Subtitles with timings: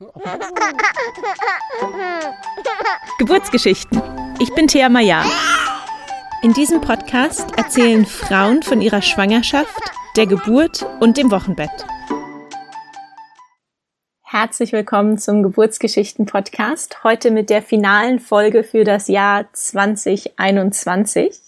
[3.18, 4.00] Geburtsgeschichten.
[4.40, 5.22] Ich bin Thea Maya.
[6.42, 9.78] In diesem Podcast erzählen Frauen von ihrer Schwangerschaft,
[10.16, 11.84] der Geburt und dem Wochenbett.
[14.22, 17.04] Herzlich willkommen zum Geburtsgeschichten-Podcast.
[17.04, 21.38] Heute mit der finalen Folge für das Jahr 2021.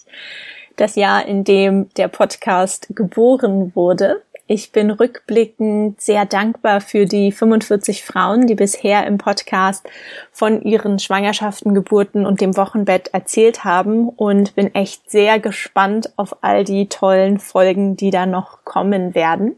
[0.75, 4.21] Das Jahr, in dem der Podcast geboren wurde.
[4.45, 9.87] Ich bin rückblickend sehr dankbar für die 45 Frauen, die bisher im Podcast
[10.33, 16.43] von ihren Schwangerschaften, Geburten und dem Wochenbett erzählt haben und bin echt sehr gespannt auf
[16.43, 19.55] all die tollen Folgen, die da noch kommen werden.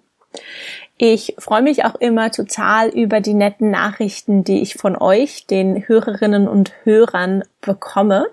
[0.98, 5.88] Ich freue mich auch immer total über die netten Nachrichten, die ich von euch, den
[5.88, 8.28] Hörerinnen und Hörern, bekomme.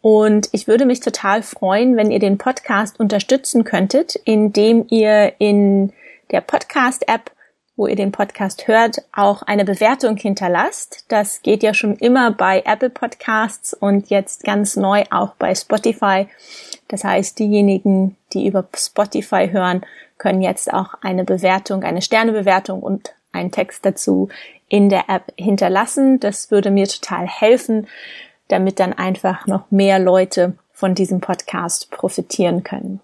[0.00, 5.92] Und ich würde mich total freuen, wenn ihr den Podcast unterstützen könntet, indem ihr in
[6.30, 7.32] der Podcast-App,
[7.76, 11.04] wo ihr den Podcast hört, auch eine Bewertung hinterlasst.
[11.08, 16.26] Das geht ja schon immer bei Apple Podcasts und jetzt ganz neu auch bei Spotify.
[16.88, 19.84] Das heißt, diejenigen, die über Spotify hören,
[20.16, 24.28] können jetzt auch eine Bewertung, eine Sternebewertung und einen Text dazu
[24.68, 26.18] in der App hinterlassen.
[26.20, 27.86] Das würde mir total helfen,
[28.48, 33.00] damit dann einfach noch mehr Leute von diesem Podcast profitieren können.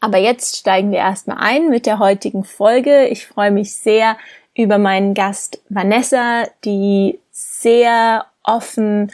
[0.00, 3.06] Aber jetzt steigen wir erstmal ein mit der heutigen Folge.
[3.06, 4.18] Ich freue mich sehr
[4.54, 9.10] über meinen Gast Vanessa, die sehr offen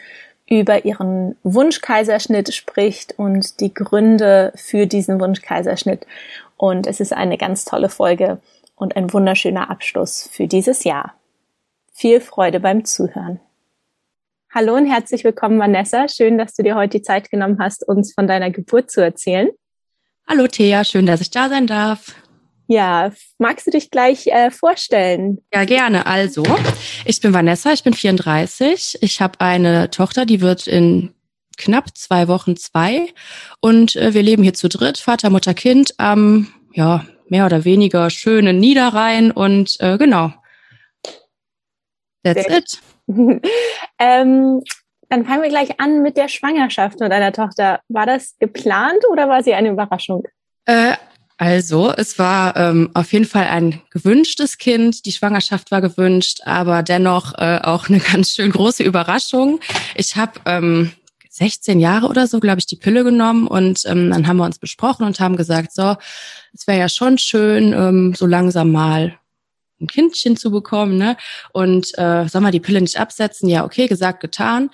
[0.49, 6.07] über ihren Wunschkaiserschnitt spricht und die Gründe für diesen Wunschkaiserschnitt.
[6.57, 8.41] Und es ist eine ganz tolle Folge
[8.75, 11.15] und ein wunderschöner Abschluss für dieses Jahr.
[11.93, 13.39] Viel Freude beim Zuhören.
[14.53, 16.09] Hallo und herzlich willkommen, Vanessa.
[16.09, 19.49] Schön, dass du dir heute die Zeit genommen hast, uns von deiner Geburt zu erzählen.
[20.27, 22.17] Hallo Thea, schön, dass ich da sein darf.
[22.67, 25.39] Ja, magst du dich gleich äh, vorstellen?
[25.55, 26.05] Ja, gerne.
[26.05, 26.43] Also,
[27.05, 28.99] ich bin Vanessa, ich bin 34.
[29.03, 31.15] Ich habe eine Tochter, die wird in
[31.57, 33.07] knapp zwei Wochen zwei.
[33.61, 38.11] Und äh, wir leben hier zu dritt, Vater, Mutter, Kind, am, ja, mehr oder weniger
[38.11, 39.31] schönen Niederrhein.
[39.31, 40.33] Und äh, genau.
[42.25, 42.81] That's Sehr it.
[43.99, 44.63] ähm,
[45.09, 47.81] dann fangen wir gleich an mit der Schwangerschaft mit deiner Tochter.
[47.89, 50.25] War das geplant oder war sie eine Überraschung?
[50.67, 50.95] Äh,
[51.37, 55.07] also, es war ähm, auf jeden Fall ein gewünschtes Kind.
[55.07, 59.59] Die Schwangerschaft war gewünscht, aber dennoch äh, auch eine ganz schön große Überraschung.
[59.95, 60.93] Ich habe ähm,
[61.31, 64.59] 16 Jahre oder so, glaube ich, die Pille genommen und ähm, dann haben wir uns
[64.59, 65.97] besprochen und haben gesagt, so,
[66.53, 69.17] es wäre ja schon schön, ähm, so langsam mal
[69.81, 71.17] ein Kindchen zu bekommen, ne?
[71.53, 73.49] Und äh, soll man die Pille nicht absetzen?
[73.49, 74.71] Ja, okay, gesagt, getan.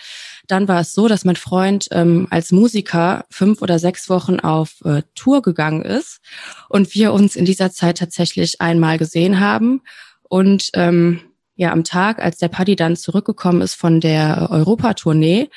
[0.47, 4.77] Dann war es so, dass mein Freund ähm, als Musiker fünf oder sechs Wochen auf
[4.85, 6.21] äh, Tour gegangen ist
[6.69, 9.83] und wir uns in dieser Zeit tatsächlich einmal gesehen haben.
[10.23, 11.21] Und ähm,
[11.57, 15.49] ja, am Tag, als der Paddy dann zurückgekommen ist von der Europatournee,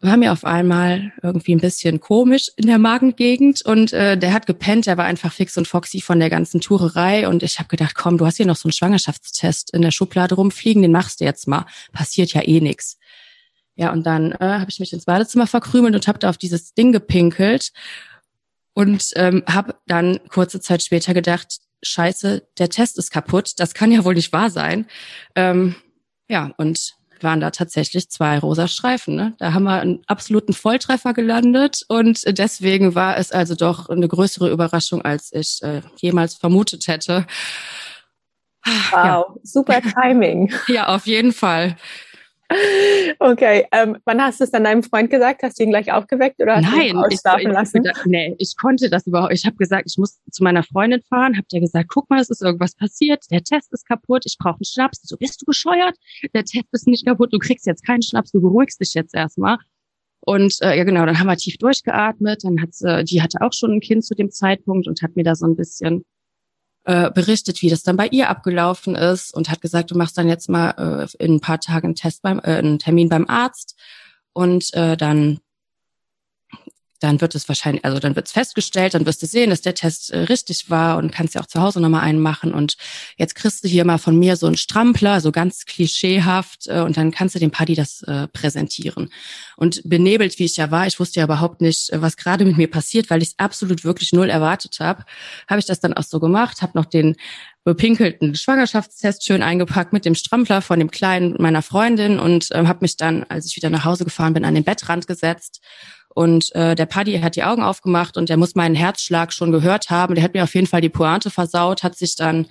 [0.00, 4.46] war mir auf einmal irgendwie ein bisschen komisch in der Magengegend und äh, der hat
[4.46, 7.96] gepennt, der war einfach fix und foxy von der ganzen Tourerei und ich habe gedacht,
[7.96, 11.24] komm, du hast hier noch so einen Schwangerschaftstest in der Schublade rumfliegen, den machst du
[11.24, 12.98] jetzt mal, passiert ja eh nix.
[13.74, 16.74] Ja, und dann äh, habe ich mich ins Badezimmer verkrümelt und habe da auf dieses
[16.74, 17.72] Ding gepinkelt
[18.74, 23.90] und ähm, habe dann kurze Zeit später gedacht, scheiße, der Test ist kaputt, das kann
[23.90, 24.86] ja wohl nicht wahr sein.
[25.34, 25.74] Ähm,
[26.28, 29.14] ja, und waren da tatsächlich zwei rosa Streifen.
[29.14, 29.34] Ne?
[29.38, 34.50] Da haben wir einen absoluten Volltreffer gelandet und deswegen war es also doch eine größere
[34.50, 37.26] Überraschung, als ich äh, jemals vermutet hätte.
[38.64, 39.26] Wow, ja.
[39.42, 40.52] super Timing.
[40.68, 41.76] ja, auf jeden Fall.
[43.18, 45.42] Okay, ähm, wann hast du es dann deinem Freund gesagt?
[45.42, 47.84] Hast du ihn gleich aufgeweckt oder hast Nein, du ihn ausschlafen ich, lassen?
[47.84, 49.32] Ich, nee, ich konnte das überhaupt.
[49.34, 51.36] Ich habe gesagt, ich muss zu meiner Freundin fahren.
[51.36, 53.24] Hab der gesagt, guck mal, es ist irgendwas passiert.
[53.30, 54.22] Der Test ist kaputt.
[54.24, 55.00] Ich brauche einen Schnaps.
[55.02, 55.96] So bist du bescheuert?
[56.34, 57.32] Der Test ist nicht kaputt.
[57.32, 58.30] Du kriegst jetzt keinen Schnaps.
[58.30, 59.58] Du beruhigst dich jetzt erstmal.
[60.20, 62.44] Und äh, ja genau, dann haben wir tief durchgeatmet.
[62.44, 65.24] Dann hat sie, die hatte auch schon ein Kind zu dem Zeitpunkt und hat mir
[65.24, 66.04] da so ein bisschen
[66.88, 70.26] äh, berichtet, wie das dann bei ihr abgelaufen ist und hat gesagt, du machst dann
[70.26, 70.70] jetzt mal
[71.18, 73.78] äh, in ein paar Tagen einen Test beim, äh, einen Termin beim Arzt
[74.32, 75.38] und äh, dann
[77.00, 79.74] dann wird es wahrscheinlich, also dann wird es festgestellt, dann wirst du sehen, dass der
[79.74, 82.52] Test äh, richtig war und kannst ja auch zu Hause nochmal einen machen.
[82.52, 82.76] Und
[83.16, 86.96] jetzt kriegst du hier mal von mir so einen Strampler, so ganz klischeehaft, äh, und
[86.96, 89.10] dann kannst du dem Paddy das äh, präsentieren.
[89.56, 92.70] Und benebelt, wie ich ja war, ich wusste ja überhaupt nicht, was gerade mit mir
[92.70, 95.04] passiert, weil ich es absolut wirklich null erwartet habe,
[95.48, 97.16] habe ich das dann auch so gemacht, habe noch den
[97.64, 102.78] bepinkelten Schwangerschaftstest schön eingepackt mit dem Strampler von dem Kleinen meiner Freundin und äh, habe
[102.80, 105.60] mich dann, als ich wieder nach Hause gefahren bin, an den Bettrand gesetzt
[106.14, 109.90] und äh, der Paddy hat die Augen aufgemacht und der muss meinen Herzschlag schon gehört
[109.90, 110.14] haben.
[110.14, 112.46] Der hat mir auf jeden Fall die Pointe versaut, hat sich dann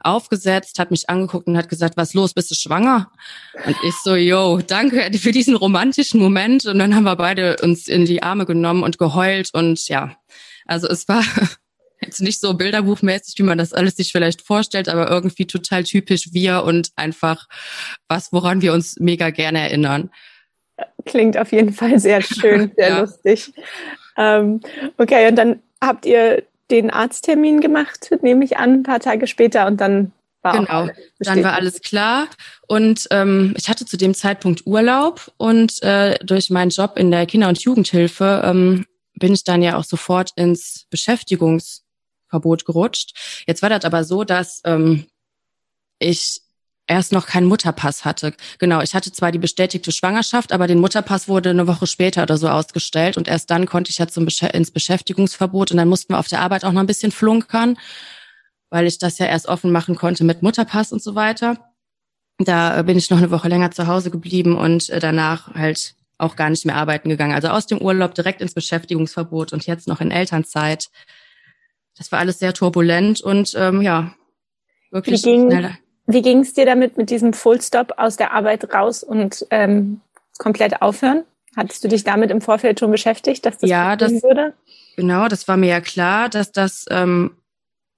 [0.00, 3.10] aufgesetzt, hat mich angeguckt und hat gesagt, was los, bist du schwanger?
[3.66, 6.64] Und ich so, yo, danke für diesen romantischen Moment.
[6.66, 10.16] Und dann haben wir beide uns in die Arme genommen und geheult und ja,
[10.66, 11.22] also es war
[12.00, 16.32] jetzt nicht so bilderbuchmäßig, wie man das alles sich vielleicht vorstellt, aber irgendwie total typisch
[16.32, 17.46] wir und einfach
[18.08, 20.10] was, woran wir uns mega gerne erinnern.
[21.06, 23.00] Klingt auf jeden Fall sehr schön, sehr ja.
[23.00, 23.52] lustig.
[24.16, 24.60] Ähm,
[24.98, 29.66] okay, und dann habt ihr den Arzttermin gemacht, nehme ich an, ein paar Tage später
[29.66, 30.12] und dann
[30.42, 30.88] war genau,
[31.18, 32.26] dann war alles klar
[32.66, 37.26] und ähm, ich hatte zu dem Zeitpunkt Urlaub und äh, durch meinen Job in der
[37.26, 43.44] Kinder- und Jugendhilfe ähm, bin ich dann ja auch sofort ins Beschäftigungsverbot gerutscht.
[43.46, 45.06] Jetzt war das aber so, dass ähm,
[45.98, 46.40] ich
[46.90, 48.34] erst noch keinen Mutterpass hatte.
[48.58, 52.36] Genau, ich hatte zwar die bestätigte Schwangerschaft, aber den Mutterpass wurde eine Woche später oder
[52.36, 56.12] so ausgestellt und erst dann konnte ich ja zum Besch ins Beschäftigungsverbot und dann mussten
[56.12, 57.78] wir auf der Arbeit auch noch ein bisschen flunkern,
[58.68, 61.58] weil ich das ja erst offen machen konnte mit Mutterpass und so weiter.
[62.38, 65.94] Da äh, bin ich noch eine Woche länger zu Hause geblieben und äh, danach halt
[66.18, 67.34] auch gar nicht mehr arbeiten gegangen.
[67.34, 70.88] Also aus dem Urlaub direkt ins Beschäftigungsverbot und jetzt noch in Elternzeit.
[71.96, 74.14] Das war alles sehr turbulent und ähm, ja,
[74.90, 75.78] wirklich wie ging, schneller.
[76.12, 80.00] Wie ging es dir damit mit diesem Fullstop aus der Arbeit raus und ähm,
[80.38, 81.24] komplett aufhören?
[81.56, 84.54] Hattest du dich damit im Vorfeld schon beschäftigt, dass das ja, das, würde?
[84.96, 87.36] Genau, das war mir ja klar, dass das ähm,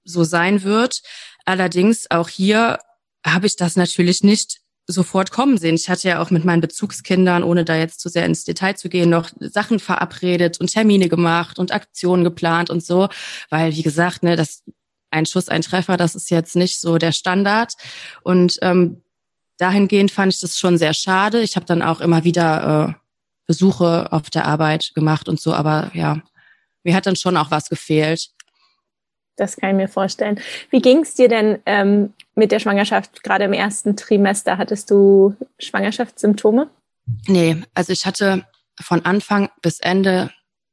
[0.03, 1.01] so sein wird.
[1.45, 2.79] Allerdings auch hier
[3.25, 5.75] habe ich das natürlich nicht sofort kommen sehen.
[5.75, 8.89] Ich hatte ja auch mit meinen Bezugskindern, ohne da jetzt zu sehr ins Detail zu
[8.89, 13.07] gehen, noch Sachen verabredet und Termine gemacht und Aktionen geplant und so,
[13.49, 14.63] weil wie gesagt, ne, das
[15.13, 17.73] ein Schuss, ein Treffer, das ist jetzt nicht so der Standard.
[18.23, 19.01] Und ähm,
[19.57, 21.41] dahingehend fand ich das schon sehr schade.
[21.41, 22.93] Ich habe dann auch immer wieder äh,
[23.45, 26.21] Besuche auf der Arbeit gemacht und so, aber ja,
[26.83, 28.29] mir hat dann schon auch was gefehlt.
[29.35, 30.39] Das kann ich mir vorstellen.
[30.69, 33.23] Wie ging es dir denn ähm, mit der Schwangerschaft?
[33.23, 36.69] Gerade im ersten Trimester hattest du Schwangerschaftssymptome?
[37.27, 38.45] Nee, also ich hatte
[38.79, 40.31] von Anfang bis Ende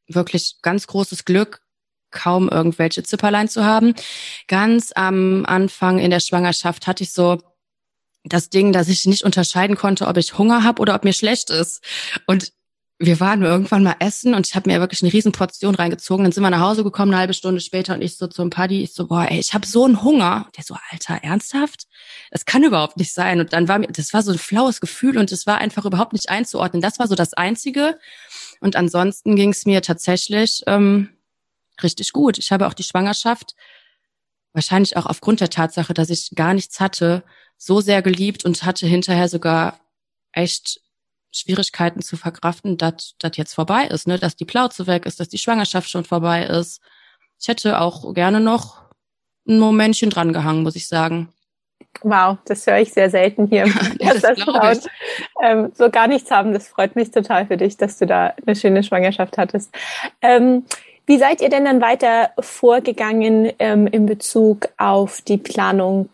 [0.08, 1.62] wirklich ganz großes Glück
[2.10, 3.94] kaum irgendwelche Zipperlein zu haben.
[4.48, 7.38] Ganz am Anfang in der Schwangerschaft hatte ich so
[8.24, 11.50] das Ding, dass ich nicht unterscheiden konnte, ob ich Hunger habe oder ob mir schlecht
[11.50, 11.82] ist.
[12.26, 12.52] Und
[13.02, 16.22] wir waren irgendwann mal essen und ich habe mir wirklich eine riesen Portion reingezogen.
[16.22, 18.82] Dann sind wir nach Hause gekommen, eine halbe Stunde später und ich so zum Paddy,
[18.82, 20.48] ich so, boah, ey, ich habe so einen Hunger.
[20.54, 21.86] Der so, Alter, ernsthaft?
[22.30, 23.40] Das kann überhaupt nicht sein.
[23.40, 26.12] Und dann war mir, das war so ein flaues Gefühl und es war einfach überhaupt
[26.12, 26.82] nicht einzuordnen.
[26.82, 27.98] Das war so das Einzige.
[28.60, 31.08] Und ansonsten ging es mir tatsächlich ähm,
[31.82, 32.38] richtig gut.
[32.38, 33.54] Ich habe auch die Schwangerschaft,
[34.52, 37.22] wahrscheinlich auch aufgrund der Tatsache, dass ich gar nichts hatte,
[37.56, 39.80] so sehr geliebt und hatte hinterher sogar
[40.32, 40.80] echt
[41.32, 44.18] Schwierigkeiten zu verkraften, dass das jetzt vorbei ist, ne?
[44.18, 46.80] dass die Plauze weg ist, dass die Schwangerschaft schon vorbei ist.
[47.38, 48.82] Ich hätte auch gerne noch
[49.46, 51.32] ein Momentchen dran gehangen, muss ich sagen.
[52.02, 53.66] Wow, das höre ich sehr selten hier.
[54.00, 54.88] ja, das das
[55.42, 58.56] ähm, so gar nichts haben, das freut mich total für dich, dass du da eine
[58.56, 59.74] schöne Schwangerschaft hattest.
[60.20, 60.64] Ähm,
[61.06, 66.08] wie seid ihr denn dann weiter vorgegangen ähm, in Bezug auf die Planung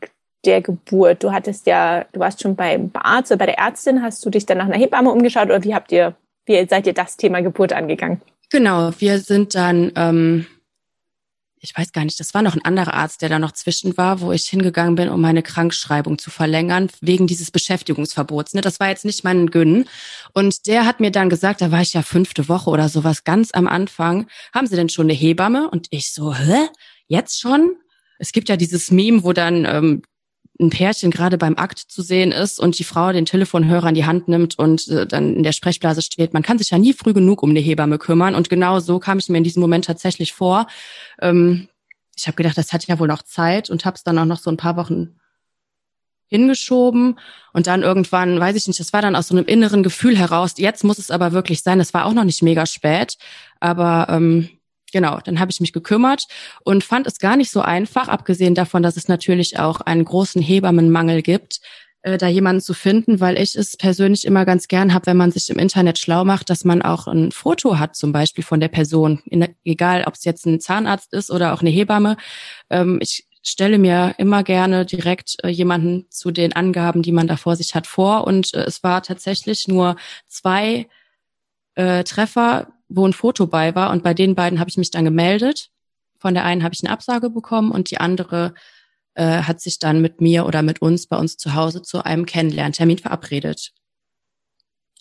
[0.45, 1.23] der Geburt?
[1.23, 4.47] Du hattest ja, du warst schon beim Arzt oder bei der Ärztin, hast du dich
[4.47, 6.15] dann nach einer Hebamme umgeschaut oder wie habt ihr,
[6.47, 8.23] wie seid ihr das Thema Geburt angegangen?
[8.51, 10.47] Genau, wir sind dann ähm,
[11.61, 14.21] ich weiß gar nicht, das war noch ein anderer Arzt, der da noch zwischen war,
[14.21, 18.55] wo ich hingegangen bin, um meine Krankschreibung zu verlängern, wegen dieses Beschäftigungsverbots.
[18.55, 18.61] Ne?
[18.61, 19.87] Das war jetzt nicht mein Gönn.
[20.33, 23.51] Und der hat mir dann gesagt, da war ich ja fünfte Woche oder sowas, ganz
[23.53, 25.71] am Anfang, haben Sie denn schon eine Hebamme?
[25.71, 26.69] Und ich so, hä?
[27.09, 27.77] Jetzt schon?
[28.19, 30.03] Es gibt ja dieses Meme, wo dann ähm,
[30.61, 34.07] ein Pärchen gerade beim Akt zu sehen ist und die Frau den Telefonhörer in die
[34.07, 37.13] Hand nimmt und äh, dann in der Sprechblase steht, man kann sich ja nie früh
[37.13, 38.35] genug um eine Hebamme kümmern.
[38.35, 40.67] Und genau so kam ich mir in diesem Moment tatsächlich vor.
[41.21, 41.69] Ähm,
[42.17, 44.39] ich habe gedacht, das hat ja wohl noch Zeit und habe es dann auch noch
[44.39, 45.17] so ein paar Wochen
[46.29, 47.19] hingeschoben
[47.53, 50.55] und dann irgendwann, weiß ich nicht, das war dann aus so einem inneren Gefühl heraus,
[50.57, 53.17] jetzt muss es aber wirklich sein, das war auch noch nicht mega spät,
[53.61, 54.49] aber ähm,
[54.93, 56.27] genau, dann habe ich mich gekümmert
[56.65, 60.43] und fand es gar nicht so einfach, abgesehen davon, dass es natürlich auch einen großen
[60.43, 61.61] Hebammenmangel gibt,
[62.07, 65.33] äh, da jemanden zu finden, weil ich es persönlich immer ganz gern habe, wenn man
[65.33, 68.69] sich im Internet schlau macht, dass man auch ein Foto hat, zum Beispiel von der
[68.69, 72.17] Person, In, egal ob es jetzt ein Zahnarzt ist oder auch eine Hebamme.
[72.71, 77.37] Ähm, ich stelle mir immer gerne direkt äh, jemanden zu den Angaben, die man da
[77.37, 78.25] vor sich hat, vor.
[78.25, 79.97] Und äh, es war tatsächlich nur
[80.29, 80.89] zwei
[81.75, 83.91] äh, Treffer wo ein Foto bei war.
[83.91, 85.71] Und bei den beiden habe ich mich dann gemeldet.
[86.19, 88.55] Von der einen habe ich eine Absage bekommen und die andere
[89.15, 92.27] äh, hat sich dann mit mir oder mit uns bei uns zu Hause zu einem
[92.27, 93.73] Kennenlerntermin verabredet.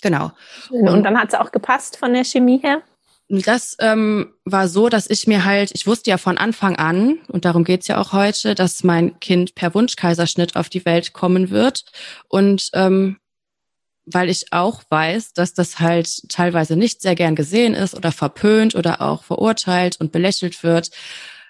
[0.01, 0.32] Genau.
[0.70, 2.82] Und, und dann hat es auch gepasst von der Chemie her?
[3.27, 7.46] das ähm, war so, dass ich mir halt, ich wusste ja von Anfang an, und
[7.46, 11.86] darum geht's ja auch heute, dass mein Kind per Wunschkaiserschnitt auf die Welt kommen wird.
[12.27, 13.18] Und ähm,
[14.05, 18.75] weil ich auch weiß, dass das halt teilweise nicht sehr gern gesehen ist oder verpönt
[18.75, 20.91] oder auch verurteilt und belächelt wird,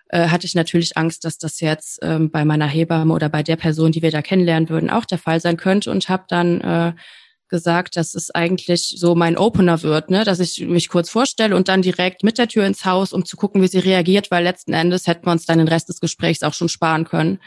[0.09, 3.55] äh, hatte ich natürlich Angst, dass das jetzt ähm, bei meiner Hebamme oder bei der
[3.55, 6.93] Person, die wir da kennenlernen würden, auch der Fall sein könnte und habe dann äh,
[7.50, 10.24] gesagt, dass es eigentlich so mein Opener wird, ne?
[10.24, 13.38] dass ich mich kurz vorstelle und dann direkt mit der Tür ins Haus, um zu
[13.38, 16.43] gucken, wie sie reagiert, weil letzten Endes hätten wir uns dann den Rest des Gesprächs
[16.43, 17.39] auch schon sparen können.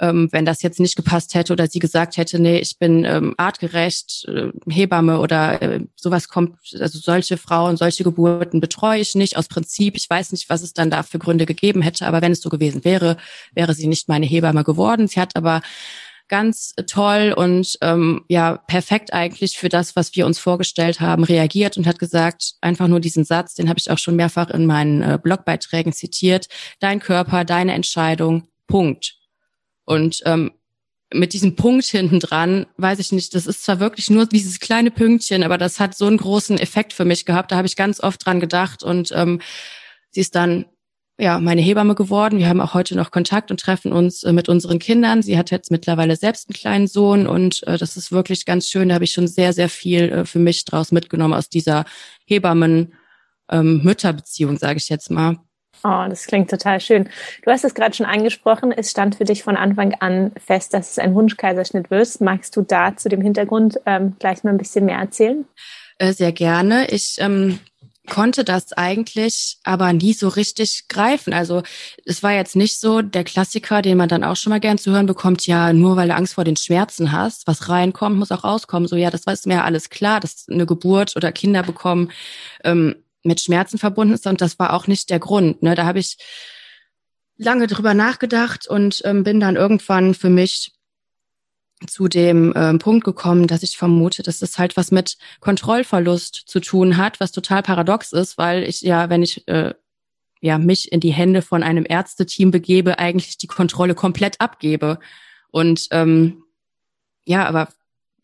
[0.00, 3.34] Ähm, wenn das jetzt nicht gepasst hätte oder sie gesagt hätte, nee, ich bin ähm,
[3.36, 9.36] artgerecht, äh, Hebamme oder äh, sowas kommt, also solche Frauen, solche Geburten betreue ich nicht
[9.36, 9.96] aus Prinzip.
[9.96, 12.48] Ich weiß nicht, was es dann da für Gründe gegeben hätte, aber wenn es so
[12.48, 13.16] gewesen wäre,
[13.54, 15.08] wäre sie nicht meine Hebamme geworden.
[15.08, 15.60] Sie hat aber
[16.32, 21.76] ganz toll und ähm, ja perfekt eigentlich für das, was wir uns vorgestellt haben, reagiert
[21.76, 25.02] und hat gesagt, einfach nur diesen Satz, den habe ich auch schon mehrfach in meinen
[25.02, 26.46] äh, Blogbeiträgen zitiert,
[26.80, 29.21] dein Körper, deine Entscheidung, Punkt.
[29.84, 30.52] Und ähm,
[31.12, 34.90] mit diesem Punkt hinten dran, weiß ich nicht, das ist zwar wirklich nur dieses kleine
[34.90, 37.52] Pünktchen, aber das hat so einen großen Effekt für mich gehabt.
[37.52, 39.40] Da habe ich ganz oft dran gedacht und ähm,
[40.10, 40.66] sie ist dann
[41.18, 42.38] ja, meine Hebamme geworden.
[42.38, 45.22] Wir haben auch heute noch Kontakt und treffen uns äh, mit unseren Kindern.
[45.22, 48.88] Sie hat jetzt mittlerweile selbst einen kleinen Sohn und äh, das ist wirklich ganz schön.
[48.88, 51.84] Da habe ich schon sehr, sehr viel äh, für mich draus mitgenommen aus dieser
[52.26, 55.38] Hebammen-Mütterbeziehung, ähm, sage ich jetzt mal.
[55.84, 57.08] Oh, das klingt total schön.
[57.42, 58.70] Du hast es gerade schon angesprochen.
[58.70, 62.20] Es stand für dich von Anfang an fest, dass es ein Wunschkaiserschnitt wird.
[62.20, 65.44] Magst du da zu dem Hintergrund ähm, gleich mal ein bisschen mehr erzählen?
[65.98, 66.88] Äh, sehr gerne.
[66.90, 67.58] Ich ähm,
[68.08, 71.32] konnte das eigentlich aber nie so richtig greifen.
[71.32, 71.62] Also
[72.04, 74.92] es war jetzt nicht so der Klassiker, den man dann auch schon mal gern zu
[74.92, 78.44] hören bekommt, ja, nur weil du Angst vor den Schmerzen hast, was reinkommt, muss auch
[78.44, 78.88] rauskommen.
[78.88, 82.12] So, ja, das war mir alles klar, dass eine Geburt oder Kinder bekommen
[82.64, 85.62] ähm, mit Schmerzen verbunden ist und das war auch nicht der Grund.
[85.62, 85.74] Ne?
[85.74, 86.16] Da habe ich
[87.36, 90.72] lange drüber nachgedacht und ähm, bin dann irgendwann für mich
[91.86, 96.60] zu dem äh, Punkt gekommen, dass ich vermute, dass das halt was mit Kontrollverlust zu
[96.60, 99.74] tun hat, was total paradox ist, weil ich ja, wenn ich äh,
[100.40, 104.98] ja mich in die Hände von einem Ärzteteam begebe, eigentlich die Kontrolle komplett abgebe.
[105.50, 106.44] Und ähm,
[107.24, 107.68] ja, aber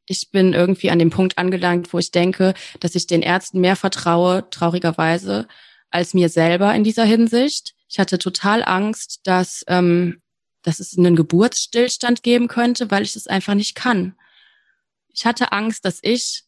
[0.09, 3.77] ich bin irgendwie an dem Punkt angelangt, wo ich denke, dass ich den Ärzten mehr
[3.77, 5.47] vertraue, traurigerweise,
[5.91, 7.75] als mir selber in dieser Hinsicht.
[7.89, 10.21] Ich hatte total Angst, dass ähm,
[10.63, 14.17] dass es einen Geburtsstillstand geben könnte, weil ich es einfach nicht kann.
[15.09, 16.45] Ich hatte Angst, dass ich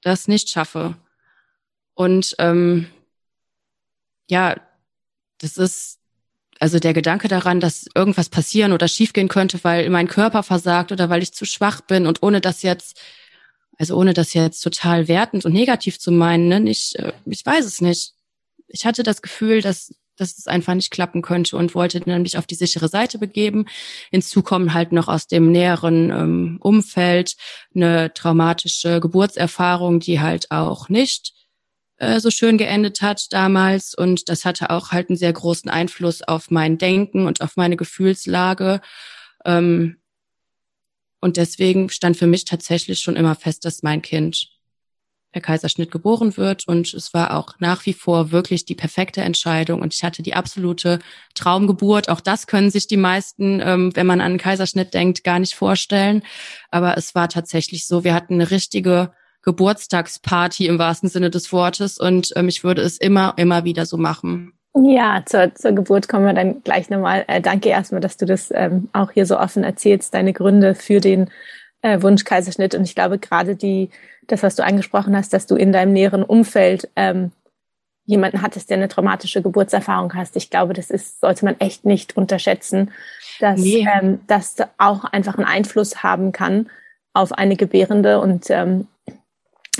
[0.00, 0.96] das nicht schaffe.
[1.94, 2.88] Und ähm,
[4.28, 4.56] ja,
[5.38, 6.00] das ist
[6.62, 11.10] also der Gedanke daran, dass irgendwas passieren oder schiefgehen könnte, weil mein Körper versagt oder
[11.10, 13.00] weil ich zu schwach bin und ohne das jetzt,
[13.78, 17.64] also ohne das jetzt total wertend und negativ zu meinen, ne, ich, äh, ich weiß
[17.64, 18.12] es nicht.
[18.68, 22.38] Ich hatte das Gefühl, dass dass es einfach nicht klappen könnte und wollte dann mich
[22.38, 23.64] auf die sichere Seite begeben.
[24.10, 27.34] Hinzu kommen halt noch aus dem näheren ähm, Umfeld
[27.74, 31.32] eine traumatische Geburtserfahrung, die halt auch nicht
[32.02, 33.94] äh, so schön geendet hat damals.
[33.94, 37.76] Und das hatte auch halt einen sehr großen Einfluss auf mein Denken und auf meine
[37.76, 38.80] Gefühlslage.
[39.44, 39.98] Ähm,
[41.20, 44.48] und deswegen stand für mich tatsächlich schon immer fest, dass mein Kind
[45.30, 46.66] per Kaiserschnitt geboren wird.
[46.66, 49.80] Und es war auch nach wie vor wirklich die perfekte Entscheidung.
[49.80, 50.98] Und ich hatte die absolute
[51.36, 52.08] Traumgeburt.
[52.08, 55.54] Auch das können sich die meisten, ähm, wenn man an einen Kaiserschnitt denkt, gar nicht
[55.54, 56.24] vorstellen.
[56.72, 61.98] Aber es war tatsächlich so, wir hatten eine richtige Geburtstagsparty im wahrsten Sinne des Wortes.
[61.98, 64.52] Und ähm, ich würde es immer, immer wieder so machen.
[64.74, 67.24] Ja, zur, zur Geburt kommen wir dann gleich nochmal.
[67.28, 71.00] Äh, danke erstmal, dass du das ähm, auch hier so offen erzählst, deine Gründe für
[71.00, 71.30] den
[71.82, 72.74] äh, Wunschkaiserschnitt.
[72.74, 73.90] Und ich glaube, gerade die
[74.28, 77.32] das, was du angesprochen hast, dass du in deinem näheren Umfeld ähm,
[78.04, 80.36] jemanden hattest, der eine traumatische Geburtserfahrung hast.
[80.36, 82.92] Ich glaube, das ist, sollte man echt nicht unterschätzen,
[83.40, 83.86] dass nee.
[84.00, 86.70] ähm, das auch einfach einen Einfluss haben kann
[87.12, 88.20] auf eine Gebärende.
[88.20, 88.88] Und ähm,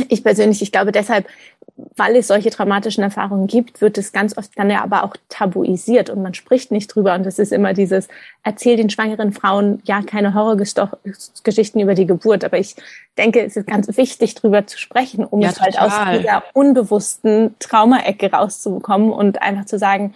[0.09, 1.27] ich persönlich, ich glaube deshalb,
[1.97, 6.11] weil es solche traumatischen Erfahrungen gibt, wird es ganz oft dann ja aber auch tabuisiert
[6.11, 7.15] und man spricht nicht drüber.
[7.15, 8.09] Und das ist immer dieses,
[8.43, 12.45] erzähl den schwangeren Frauen ja keine Horrorgeschichten über die Geburt.
[12.45, 12.77] Aber ich
[13.17, 17.55] denke, es ist ganz wichtig, drüber zu sprechen, um ja, es halt aus dieser unbewussten
[17.59, 20.15] Traumaecke rauszubekommen und einfach zu sagen,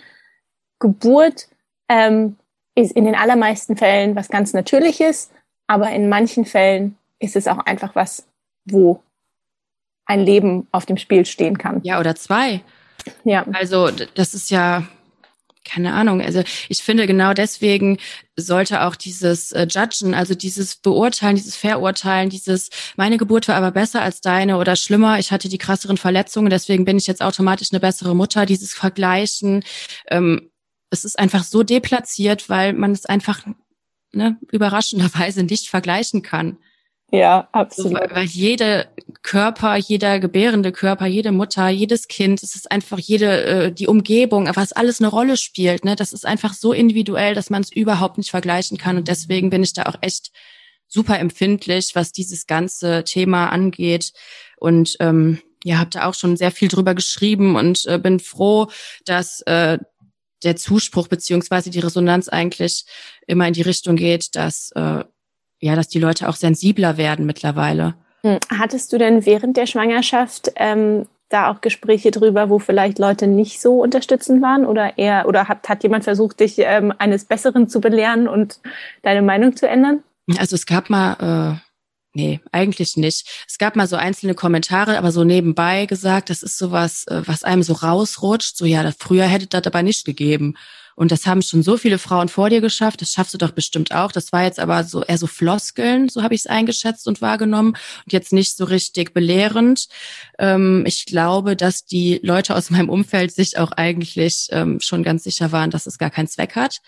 [0.79, 1.49] Geburt
[1.89, 2.37] ähm,
[2.75, 5.31] ist in den allermeisten Fällen was ganz Natürliches,
[5.67, 8.27] aber in manchen Fällen ist es auch einfach was,
[8.67, 9.01] wo
[10.07, 11.81] ein Leben auf dem Spiel stehen kann.
[11.83, 12.63] Ja, oder zwei.
[13.25, 13.45] Ja.
[13.53, 14.87] Also das ist ja
[15.65, 16.21] keine Ahnung.
[16.21, 17.99] Also ich finde genau deswegen
[18.37, 23.73] sollte auch dieses äh, Judgen, also dieses Beurteilen, dieses Verurteilen, dieses meine Geburt war aber
[23.73, 27.73] besser als deine oder schlimmer, ich hatte die krasseren Verletzungen, deswegen bin ich jetzt automatisch
[27.73, 29.65] eine bessere Mutter, dieses Vergleichen,
[30.09, 30.51] ähm,
[30.91, 33.45] es ist einfach so deplatziert, weil man es einfach
[34.13, 36.59] ne, überraschenderweise nicht vergleichen kann.
[37.13, 37.93] Ja, absolut.
[37.93, 38.89] So, weil jede
[39.23, 44.49] Körper, jeder gebärende Körper, jede Mutter, jedes Kind, es ist einfach jede äh, die Umgebung,
[44.55, 45.85] was alles eine Rolle spielt.
[45.85, 48.97] Ne, das ist einfach so individuell, dass man es überhaupt nicht vergleichen kann.
[48.97, 50.33] Und deswegen bin ich da auch echt
[50.89, 54.13] super empfindlich, was dieses ganze Thema angeht.
[54.57, 58.69] Und ähm, ja, habe da auch schon sehr viel drüber geschrieben und äh, bin froh,
[59.05, 59.79] dass äh,
[60.43, 62.85] der Zuspruch beziehungsweise die Resonanz eigentlich
[63.27, 65.05] immer in die Richtung geht, dass äh,
[65.61, 67.95] ja, dass die Leute auch sensibler werden mittlerweile.
[68.23, 68.39] Hm.
[68.59, 73.61] Hattest du denn während der Schwangerschaft ähm, da auch Gespräche drüber, wo vielleicht Leute nicht
[73.61, 77.81] so unterstützend waren oder eher oder hat, hat jemand versucht, dich ähm, eines Besseren zu
[77.81, 78.61] belehren und
[79.03, 80.03] deine Meinung zu ändern?
[80.39, 81.69] Also es gab mal, äh,
[82.15, 83.45] nee, eigentlich nicht.
[83.49, 87.43] Es gab mal so einzelne Kommentare, aber so nebenbei gesagt, das ist sowas, äh, was
[87.43, 88.57] einem so rausrutscht.
[88.57, 90.55] So ja, das, früher hätte das aber nicht gegeben.
[90.97, 93.03] Und das haben schon so viele Frauen vor dir geschafft.
[93.03, 94.11] Das schaffst du doch bestimmt auch.
[94.11, 97.77] Das war jetzt aber so eher so Floskeln, so habe ich es eingeschätzt und wahrgenommen
[98.05, 99.87] und jetzt nicht so richtig belehrend.
[100.39, 105.23] Ähm, ich glaube, dass die Leute aus meinem Umfeld sich auch eigentlich ähm, schon ganz
[105.23, 106.81] sicher waren, dass es gar keinen Zweck hat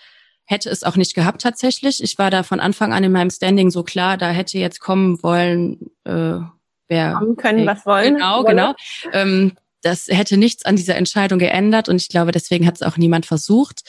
[0.49, 2.03] hätte es auch nicht gehabt tatsächlich.
[2.03, 5.21] Ich war da von Anfang an in meinem Standing so klar, da hätte jetzt kommen
[5.21, 6.39] wollen, äh,
[6.87, 8.15] wer kommen können, was wollen.
[8.15, 8.73] Genau, genau.
[9.13, 12.97] Ähm, das hätte nichts an dieser Entscheidung geändert und ich glaube, deswegen hat es auch
[12.97, 13.81] niemand versucht.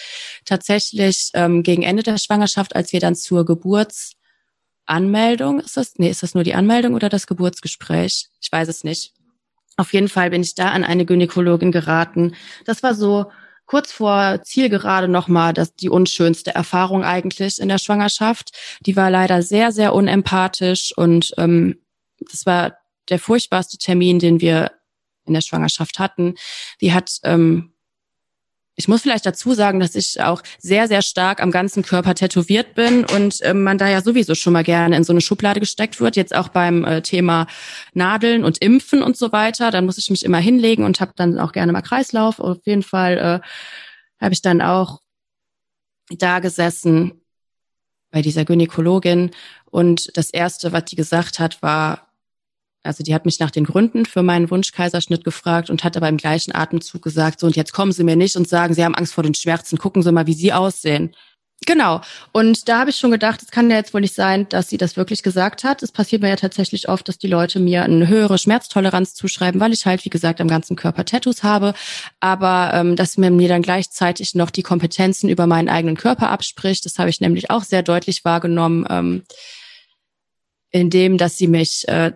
[0.45, 6.23] Tatsächlich ähm, gegen Ende der Schwangerschaft, als wir dann zur Geburtsanmeldung, ist das, nee, ist
[6.23, 8.29] das nur die Anmeldung oder das Geburtsgespräch?
[8.41, 9.15] Ich weiß es nicht.
[9.77, 12.35] Auf jeden Fall bin ich da an eine Gynäkologin geraten.
[12.67, 13.31] Das war so
[13.67, 18.51] kurz vor Zielgerade nochmal das, die unschönste Erfahrung eigentlich in der Schwangerschaft.
[18.81, 21.79] Die war leider sehr, sehr unempathisch und ähm,
[22.19, 22.77] das war
[23.09, 24.73] der furchtbarste Termin, den wir
[25.31, 26.35] in der Schwangerschaft hatten,
[26.81, 27.73] die hat ähm,
[28.81, 32.75] ich muss vielleicht dazu sagen, dass ich auch sehr, sehr stark am ganzen Körper tätowiert
[32.75, 36.01] bin und ähm, man da ja sowieso schon mal gerne in so eine Schublade gesteckt
[36.01, 36.17] wird.
[36.17, 37.47] Jetzt auch beim äh, Thema
[37.93, 39.71] Nadeln und Impfen und so weiter.
[39.71, 42.41] Dann muss ich mich immer hinlegen und habe dann auch gerne mal Kreislauf.
[42.41, 43.47] Auf jeden Fall äh,
[44.19, 45.01] habe ich dann auch
[46.09, 47.21] da gesessen
[48.11, 49.31] bei dieser Gynäkologin
[49.67, 52.10] und das erste, was die gesagt hat, war,
[52.83, 56.17] also die hat mich nach den Gründen für meinen Wunschkaiserschnitt gefragt und hat aber im
[56.17, 59.15] gleichen Atemzug gesagt, so und jetzt kommen Sie mir nicht und sagen, Sie haben Angst
[59.15, 61.15] vor den Schmerzen, gucken Sie mal, wie Sie aussehen.
[61.67, 62.01] Genau.
[62.33, 64.79] Und da habe ich schon gedacht, es kann ja jetzt wohl nicht sein, dass sie
[64.79, 65.83] das wirklich gesagt hat.
[65.83, 69.75] Es passiert mir ja tatsächlich oft, dass die Leute mir eine höhere Schmerztoleranz zuschreiben, weil
[69.75, 71.75] ich halt, wie gesagt, am ganzen Körper Tattoos habe.
[72.19, 76.87] Aber ähm, dass man mir dann gleichzeitig noch die Kompetenzen über meinen eigenen Körper abspricht,
[76.87, 79.23] das habe ich nämlich auch sehr deutlich wahrgenommen, ähm,
[80.71, 82.13] indem dass sie mich äh,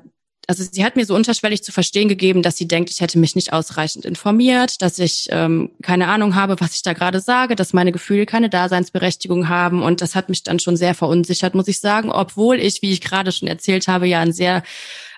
[0.48, 3.34] also sie hat mir so unterschwellig zu verstehen gegeben, dass sie denkt, ich hätte mich
[3.34, 7.72] nicht ausreichend informiert, dass ich ähm, keine Ahnung habe, was ich da gerade sage, dass
[7.72, 9.82] meine Gefühle keine Daseinsberechtigung haben.
[9.82, 13.00] Und das hat mich dann schon sehr verunsichert, muss ich sagen, obwohl ich, wie ich
[13.00, 14.62] gerade schon erzählt habe, ja einen sehr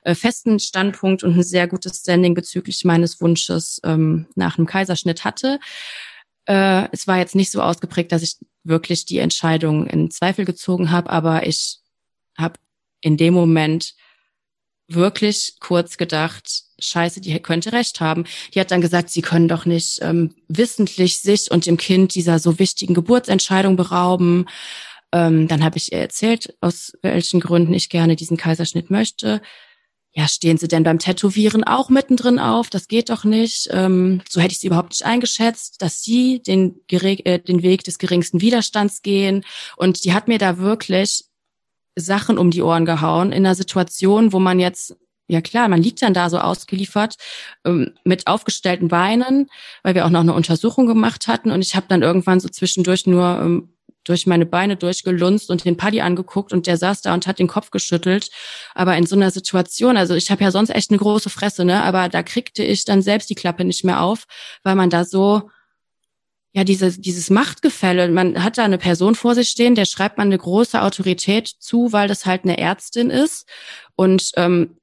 [0.02, 5.24] äh, festen Standpunkt und ein sehr gutes Standing bezüglich meines Wunsches ähm, nach einem Kaiserschnitt
[5.24, 5.58] hatte.
[6.46, 10.90] Äh, es war jetzt nicht so ausgeprägt, dass ich wirklich die Entscheidung in Zweifel gezogen
[10.90, 11.78] habe, aber ich
[12.38, 12.54] habe
[13.00, 13.94] in dem Moment
[14.88, 18.24] wirklich kurz gedacht, scheiße, die könnte recht haben.
[18.54, 22.38] Die hat dann gesagt, sie können doch nicht ähm, wissentlich sich und dem Kind dieser
[22.38, 24.46] so wichtigen Geburtsentscheidung berauben.
[25.12, 29.40] Ähm, dann habe ich ihr erzählt, aus welchen Gründen ich gerne diesen Kaiserschnitt möchte.
[30.12, 32.70] Ja, stehen Sie denn beim Tätowieren auch mittendrin auf?
[32.70, 33.68] Das geht doch nicht.
[33.70, 37.98] Ähm, so hätte ich sie überhaupt nicht eingeschätzt, dass Sie den, äh, den Weg des
[37.98, 39.44] geringsten Widerstands gehen.
[39.76, 41.26] Und die hat mir da wirklich
[41.96, 44.96] Sachen um die Ohren gehauen in einer Situation, wo man jetzt
[45.28, 47.16] ja klar, man liegt dann da so ausgeliefert
[47.64, 49.48] ähm, mit aufgestellten Beinen,
[49.82, 53.06] weil wir auch noch eine Untersuchung gemacht hatten und ich habe dann irgendwann so zwischendurch
[53.06, 57.26] nur ähm, durch meine Beine durchgelunzt und den Paddy angeguckt und der saß da und
[57.26, 58.30] hat den Kopf geschüttelt.
[58.74, 61.82] Aber in so einer Situation, also ich habe ja sonst echt eine große Fresse, ne?
[61.82, 64.26] Aber da kriegte ich dann selbst die Klappe nicht mehr auf,
[64.62, 65.50] weil man da so
[66.56, 68.08] ja, diese, dieses Machtgefälle.
[68.08, 71.92] Man hat da eine Person vor sich stehen, der schreibt man eine große Autorität zu,
[71.92, 73.46] weil das halt eine Ärztin ist.
[73.94, 74.78] Und ähm,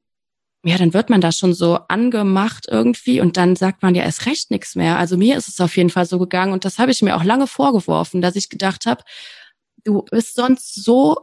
[0.63, 4.27] ja, dann wird man da schon so angemacht irgendwie und dann sagt man ja erst
[4.27, 4.99] recht nichts mehr.
[4.99, 7.23] Also mir ist es auf jeden Fall so gegangen und das habe ich mir auch
[7.23, 9.03] lange vorgeworfen, dass ich gedacht habe,
[9.83, 11.17] du bist sonst so,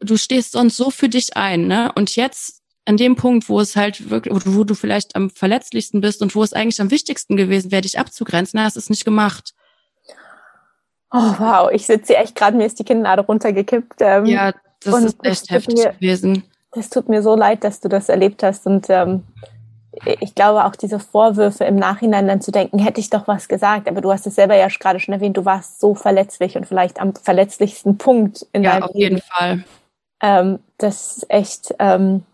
[0.00, 1.92] du stehst sonst so für dich ein, ne?
[1.94, 6.22] Und jetzt an dem Punkt, wo es halt wirklich, wo du vielleicht am verletzlichsten bist
[6.22, 9.54] und wo es eigentlich am wichtigsten gewesen wäre, dich abzugrenzen, hast es nicht gemacht.
[11.12, 14.00] Oh wow, ich sitze hier echt gerade, mir ist die Kinnlade runtergekippt.
[14.00, 16.44] Ähm, ja, das ist echt heftig mir, gewesen.
[16.72, 19.22] Das tut mir so leid, dass du das erlebt hast und ähm,
[20.20, 23.88] ich glaube auch diese Vorwürfe im Nachhinein dann zu denken, hätte ich doch was gesagt,
[23.88, 27.00] aber du hast es selber ja gerade schon erwähnt, du warst so verletzlich und vielleicht
[27.00, 29.16] am verletzlichsten Punkt in ja, deinem auf Leben.
[29.16, 29.64] jeden Fall.
[30.20, 32.24] Ähm, das ist echt, ähm,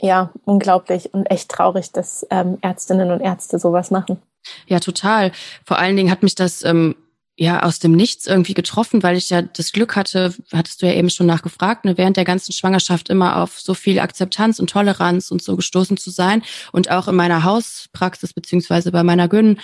[0.00, 4.20] ja, unglaublich und echt traurig, dass ähm, Ärztinnen und Ärzte sowas machen.
[4.66, 5.32] Ja, total.
[5.64, 6.96] Vor allen Dingen hat mich das ähm,
[7.36, 10.92] ja aus dem Nichts irgendwie getroffen, weil ich ja das Glück hatte, hattest du ja
[10.92, 15.30] eben schon nachgefragt, ne, während der ganzen Schwangerschaft immer auf so viel Akzeptanz und Toleranz
[15.30, 16.42] und so gestoßen zu sein
[16.72, 19.58] und auch in meiner Hauspraxis beziehungsweise bei meiner Gyn,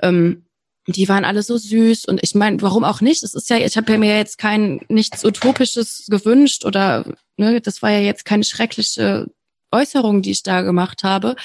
[0.00, 0.44] ähm,
[0.86, 3.22] die waren alle so süß und ich meine, warum auch nicht?
[3.22, 7.04] Es ist ja, ich habe ja mir jetzt kein nichts Utopisches gewünscht oder
[7.36, 9.26] ne, das war ja jetzt keine schreckliche
[9.70, 11.36] Äußerung, die ich da gemacht habe.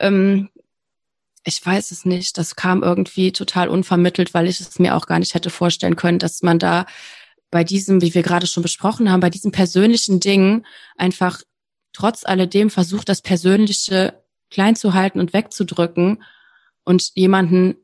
[0.00, 0.48] Ähm,
[1.48, 2.38] ich weiß es nicht.
[2.38, 6.18] Das kam irgendwie total unvermittelt, weil ich es mir auch gar nicht hätte vorstellen können,
[6.18, 6.86] dass man da
[7.50, 11.42] bei diesem, wie wir gerade schon besprochen haben, bei diesen persönlichen Dingen einfach
[11.94, 16.22] trotz alledem versucht, das Persönliche klein zu halten und wegzudrücken
[16.84, 17.76] und jemanden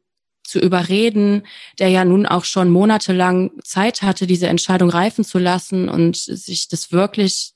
[0.43, 1.47] zu überreden,
[1.79, 6.69] der ja nun auch schon monatelang Zeit hatte, diese Entscheidung reifen zu lassen und sich
[6.69, 7.55] das wirklich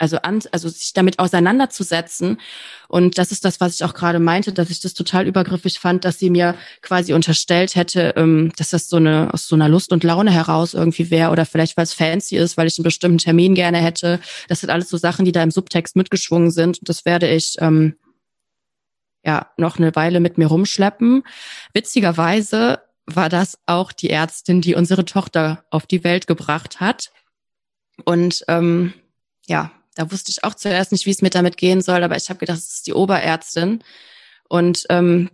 [0.00, 2.40] also an, also sich damit auseinanderzusetzen.
[2.88, 6.04] Und das ist das, was ich auch gerade meinte, dass ich das total übergriffig fand,
[6.04, 9.92] dass sie mir quasi unterstellt hätte, ähm, dass das so eine aus so einer Lust
[9.92, 13.18] und Laune heraus irgendwie wäre oder vielleicht weil es fancy ist, weil ich einen bestimmten
[13.18, 14.20] Termin gerne hätte.
[14.48, 16.78] Das sind alles so Sachen, die da im Subtext mitgeschwungen sind.
[16.80, 17.96] Und das werde ich ähm,
[19.24, 21.22] ja noch eine Weile mit mir rumschleppen.
[21.74, 27.12] Witzigerweise war das auch die Ärztin, die unsere Tochter auf die Welt gebracht hat.
[28.04, 28.94] Und ähm,
[29.46, 32.28] ja, da wusste ich auch zuerst nicht, wie es mir damit gehen soll, aber ich
[32.28, 33.82] habe gedacht, es ist die Oberärztin.
[34.48, 35.30] Und ähm,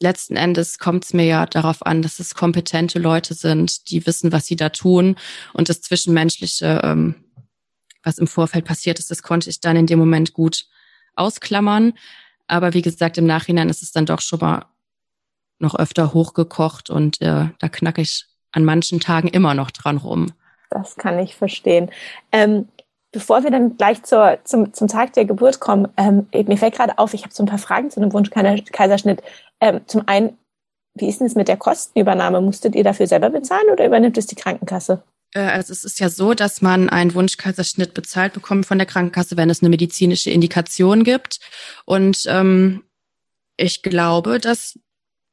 [0.00, 4.32] letzten Endes kommt es mir ja darauf an, dass es kompetente Leute sind, die wissen,
[4.32, 5.16] was sie da tun.
[5.52, 7.14] Und das Zwischenmenschliche, ähm,
[8.02, 10.66] was im Vorfeld passiert ist, das konnte ich dann in dem Moment gut
[11.14, 11.94] ausklammern.
[12.46, 14.66] Aber wie gesagt, im Nachhinein ist es dann doch schon mal
[15.58, 20.32] noch öfter hochgekocht und äh, da knacke ich an manchen Tagen immer noch dran rum.
[20.70, 21.90] Das kann ich verstehen.
[22.32, 22.68] Ähm,
[23.12, 26.98] Bevor wir dann gleich zur, zum, zum Tag der Geburt kommen, ähm, mir fällt gerade
[26.98, 29.22] auf, ich habe so ein paar Fragen zu einem Wunschkaiserschnitt.
[29.60, 30.36] Ähm, zum einen,
[30.94, 32.40] wie ist denn es mit der Kostenübernahme?
[32.40, 35.02] Musstet ihr dafür selber bezahlen oder übernimmt es die Krankenkasse?
[35.32, 39.36] Äh, also es ist ja so, dass man einen Wunschkaiserschnitt bezahlt bekommt von der Krankenkasse,
[39.36, 41.40] wenn es eine medizinische Indikation gibt.
[41.84, 42.84] Und ähm,
[43.56, 44.78] ich glaube, dass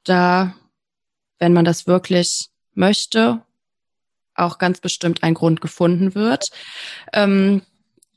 [0.03, 0.53] da,
[1.39, 3.41] wenn man das wirklich möchte,
[4.35, 6.49] auch ganz bestimmt ein Grund gefunden wird.
[7.13, 7.61] Ähm,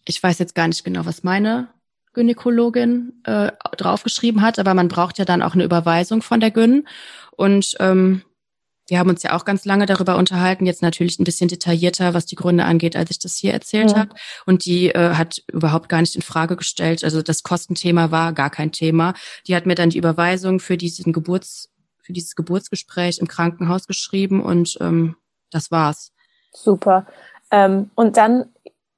[0.04, 1.68] ich weiß jetzt gar nicht genau, was meine
[2.14, 6.86] Gynäkologin äh, draufgeschrieben hat, aber man braucht ja dann auch eine Überweisung von der Gyn.
[7.36, 8.22] Und ähm,
[8.88, 12.24] wir haben uns ja auch ganz lange darüber unterhalten, jetzt natürlich ein bisschen detaillierter, was
[12.24, 13.98] die Gründe angeht, als ich das hier erzählt ja.
[13.98, 14.14] habe.
[14.46, 17.02] Und die äh, hat überhaupt gar nicht in Frage gestellt.
[17.02, 19.14] Also das Kostenthema war gar kein Thema.
[19.46, 21.68] Die hat mir dann die Überweisung für diesen Geburts,
[22.00, 25.16] für dieses Geburtsgespräch im Krankenhaus geschrieben und ähm,
[25.50, 26.12] das war's.
[26.52, 27.06] Super.
[27.50, 28.46] Ähm, und dann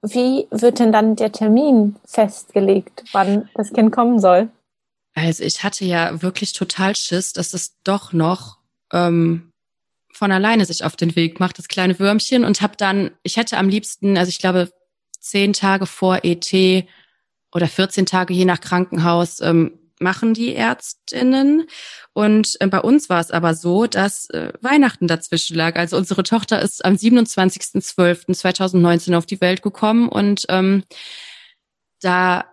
[0.03, 4.49] wie wird denn dann der Termin festgelegt, wann das Kind kommen soll?
[5.15, 8.59] Also ich hatte ja wirklich total Schiss, dass es doch noch
[8.93, 9.53] ähm,
[10.13, 12.45] von alleine sich auf den Weg macht, das kleine Würmchen.
[12.45, 14.71] Und habe dann, ich hätte am liebsten, also ich glaube,
[15.19, 16.87] zehn Tage vor ET
[17.53, 21.67] oder 14 Tage je nach Krankenhaus ähm, machen die Ärztinnen.
[22.13, 25.77] Und äh, bei uns war es aber so, dass äh, Weihnachten dazwischen lag.
[25.77, 30.85] Also unsere Tochter ist am 27.12.2019 auf die Welt gekommen und ähm,
[32.01, 32.47] da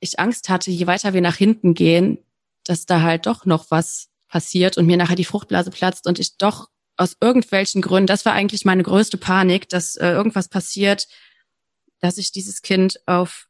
[0.00, 2.18] ich Angst hatte, je weiter wir nach hinten gehen,
[2.64, 6.36] dass da halt doch noch was passiert und mir nachher die Fruchtblase platzt und ich
[6.38, 11.08] doch aus irgendwelchen Gründen, das war eigentlich meine größte Panik, dass äh, irgendwas passiert,
[12.00, 13.48] dass ich dieses Kind auf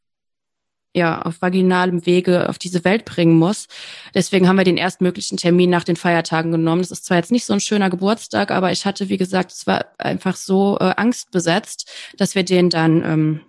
[0.94, 3.66] ja, auf vaginalem Wege auf diese Welt bringen muss.
[4.14, 6.82] Deswegen haben wir den erstmöglichen Termin nach den Feiertagen genommen.
[6.82, 9.66] Das ist zwar jetzt nicht so ein schöner Geburtstag, aber ich hatte, wie gesagt, es
[9.66, 13.40] war einfach so äh, angstbesetzt, dass wir den dann ähm,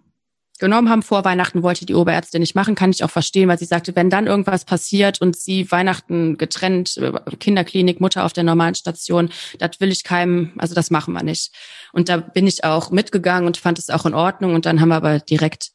[0.60, 1.02] genommen haben.
[1.02, 4.10] Vor Weihnachten wollte die Oberärztin nicht machen, kann ich auch verstehen, weil sie sagte, wenn
[4.10, 9.30] dann irgendwas passiert und sie Weihnachten getrennt, äh, Kinderklinik, Mutter auf der normalen Station,
[9.60, 11.52] das will ich keinem, also das machen wir nicht.
[11.92, 14.56] Und da bin ich auch mitgegangen und fand es auch in Ordnung.
[14.56, 15.72] Und dann haben wir aber direkt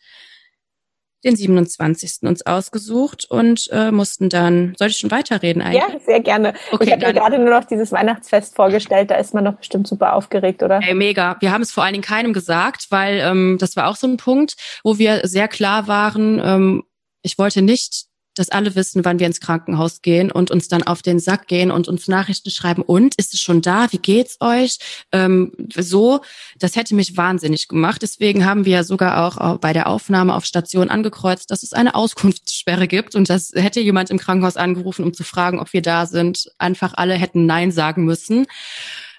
[1.24, 2.28] den 27.
[2.28, 5.83] uns ausgesucht und äh, mussten dann, soll ich schon weiterreden eigentlich?
[5.83, 6.54] Ja, sehr gerne.
[6.70, 9.88] Okay, ich habe mir gerade nur noch dieses Weihnachtsfest vorgestellt, da ist man doch bestimmt
[9.88, 10.81] super aufgeregt, oder?
[10.83, 11.37] Ey, mega.
[11.40, 14.16] Wir haben es vor allen Dingen keinem gesagt, weil ähm, das war auch so ein
[14.16, 16.85] Punkt, wo wir sehr klar waren, ähm,
[17.22, 18.07] ich wollte nicht
[18.38, 21.70] dass alle wissen, wann wir ins Krankenhaus gehen und uns dann auf den Sack gehen
[21.70, 22.83] und uns Nachrichten schreiben.
[22.83, 23.90] Und ist es schon da?
[23.92, 24.79] Wie geht's euch?
[25.12, 26.20] Ähm, so,
[26.59, 28.03] das hätte mich wahnsinnig gemacht.
[28.03, 32.88] Deswegen haben wir sogar auch bei der Aufnahme auf Station angekreuzt, dass es eine Auskunftssperre
[32.88, 36.51] gibt und das hätte jemand im Krankenhaus angerufen, um zu fragen, ob wir da sind.
[36.59, 38.46] Einfach alle hätten Nein sagen müssen.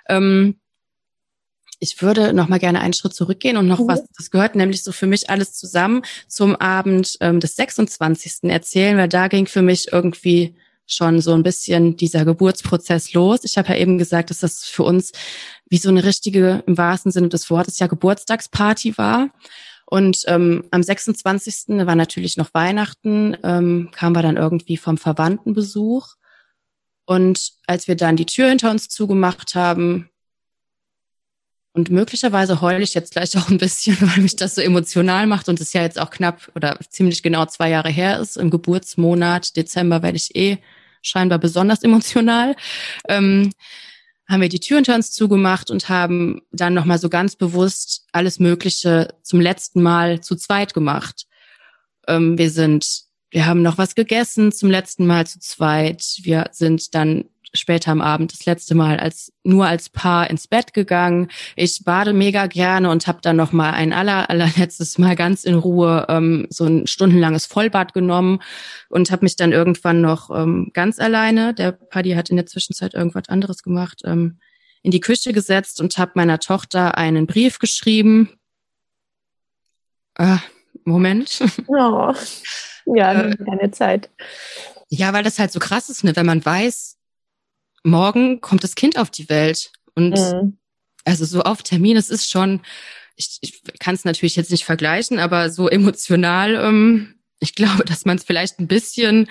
[0.08, 0.60] Ähm,
[1.80, 3.88] ich würde noch mal gerne einen Schritt zurückgehen und noch mhm.
[3.88, 8.50] was, das gehört nämlich so für mich alles zusammen zum Abend ähm, des 26.
[8.50, 13.44] erzählen, weil da ging für mich irgendwie schon so ein bisschen dieser Geburtsprozess los.
[13.44, 15.12] Ich habe ja eben gesagt, dass das für uns
[15.70, 19.30] wie so eine richtige, im wahrsten Sinne des Wortes, ja Geburtstagsparty war.
[19.86, 21.86] Und ähm, am 26.
[21.86, 26.16] war natürlich noch Weihnachten, ähm, kamen wir dann irgendwie vom Verwandtenbesuch.
[27.06, 30.10] Und als wir dann die Tür hinter uns zugemacht haben,
[31.74, 35.50] und möglicherweise heule ich jetzt gleich auch ein bisschen, weil mich das so emotional macht
[35.50, 38.38] und es ja jetzt auch knapp oder ziemlich genau zwei Jahre her ist.
[38.38, 40.58] Im Geburtsmonat Dezember werde ich eh
[41.02, 42.56] scheinbar besonders emotional.
[43.08, 43.52] Ähm,
[44.28, 48.40] haben wir die Tür hinter uns zugemacht und haben dann nochmal so ganz bewusst alles
[48.40, 51.26] Mögliche zum letzten Mal zu zweit gemacht.
[52.08, 56.04] Ähm, wir sind, wir haben noch was gegessen zum letzten Mal zu zweit.
[56.22, 60.74] Wir sind dann später am Abend das letzte Mal als nur als Paar ins Bett
[60.74, 61.30] gegangen.
[61.56, 65.56] Ich bade mega gerne und habe dann noch mal ein aller allerletztes Mal ganz in
[65.56, 68.42] Ruhe ähm, so ein stundenlanges Vollbad genommen
[68.90, 72.94] und habe mich dann irgendwann noch ähm, ganz alleine, der Paddy hat in der Zwischenzeit
[72.94, 74.40] irgendwas anderes gemacht, ähm,
[74.82, 78.30] in die Küche gesetzt und habe meiner Tochter einen Brief geschrieben.
[80.18, 80.40] Ah,
[80.84, 81.40] Moment.
[81.68, 82.14] Oh.
[82.86, 84.10] Ja, äh, keine Zeit.
[84.90, 86.16] Ja, weil das halt so krass ist, ne?
[86.16, 86.98] wenn man weiß,
[87.84, 89.72] morgen kommt das Kind auf die Welt.
[89.96, 90.58] Und mhm.
[91.06, 92.62] also so auf Termin, es ist schon,
[93.16, 98.06] ich, ich kann es natürlich jetzt nicht vergleichen, aber so emotional, ähm, ich glaube, dass
[98.06, 99.28] man es vielleicht ein bisschen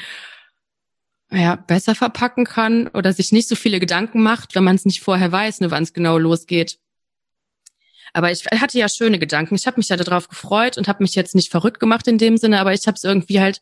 [1.31, 5.01] ja, besser verpacken kann oder sich nicht so viele Gedanken macht, wenn man es nicht
[5.01, 6.79] vorher weiß, ne, wann es genau losgeht.
[8.15, 9.55] Aber ich hatte ja schöne Gedanken.
[9.55, 12.39] Ich habe mich ja darauf gefreut und habe mich jetzt nicht verrückt gemacht in dem
[12.39, 13.61] Sinne, aber ich habe es irgendwie halt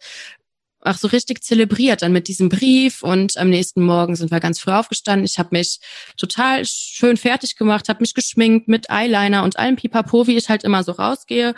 [0.81, 4.61] auch so richtig zelebriert dann mit diesem Brief und am nächsten Morgen sind wir ganz
[4.61, 5.25] früh aufgestanden.
[5.25, 5.81] Ich habe mich
[6.17, 10.65] total schön fertig gemacht, habe mich geschminkt mit Eyeliner und allem Pipapo, wie ich halt
[10.65, 11.55] immer so rausgehe.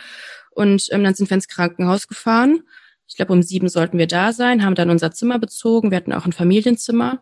[0.50, 2.62] Und ähm, dann sind wir ins Krankenhaus gefahren.
[3.06, 5.90] Ich glaube, um sieben sollten wir da sein, haben dann unser Zimmer bezogen.
[5.90, 7.20] Wir hatten auch ein Familienzimmer.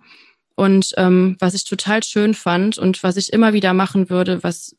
[0.54, 4.74] Und ähm, was ich total schön fand und was ich immer wieder machen würde, was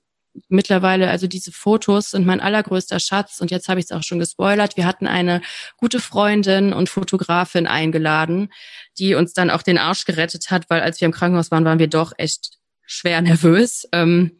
[0.49, 4.19] mittlerweile, also diese Fotos sind mein allergrößter Schatz und jetzt habe ich es auch schon
[4.19, 4.77] gespoilert.
[4.77, 5.41] Wir hatten eine
[5.77, 8.51] gute Freundin und Fotografin eingeladen,
[8.97, 11.79] die uns dann auch den Arsch gerettet hat, weil als wir im Krankenhaus waren, waren
[11.79, 13.87] wir doch echt schwer nervös.
[13.91, 14.39] Ähm,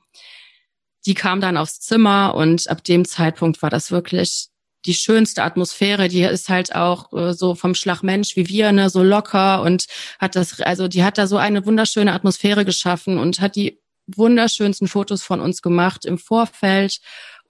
[1.05, 4.49] die kam dann aufs Zimmer und ab dem Zeitpunkt war das wirklich
[4.85, 6.07] die schönste Atmosphäre.
[6.07, 9.85] Die ist halt auch äh, so vom Schlagmensch wie wir, ne, so locker und
[10.19, 14.87] hat das, also die hat da so eine wunderschöne Atmosphäre geschaffen und hat die wunderschönsten
[14.87, 16.99] Fotos von uns gemacht im Vorfeld.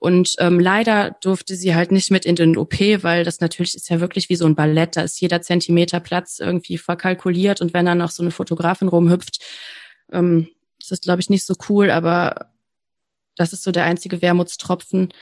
[0.00, 3.88] Und ähm, leider durfte sie halt nicht mit in den OP, weil das natürlich ist
[3.90, 4.96] ja wirklich wie so ein Ballett.
[4.96, 7.60] Da ist jeder Zentimeter Platz irgendwie verkalkuliert.
[7.60, 9.40] Und wenn dann noch so eine Fotografin rumhüpft,
[10.12, 11.90] ähm, das ist, glaube ich, nicht so cool.
[11.90, 12.52] Aber
[13.36, 15.12] das ist so der einzige Wermutstropfen,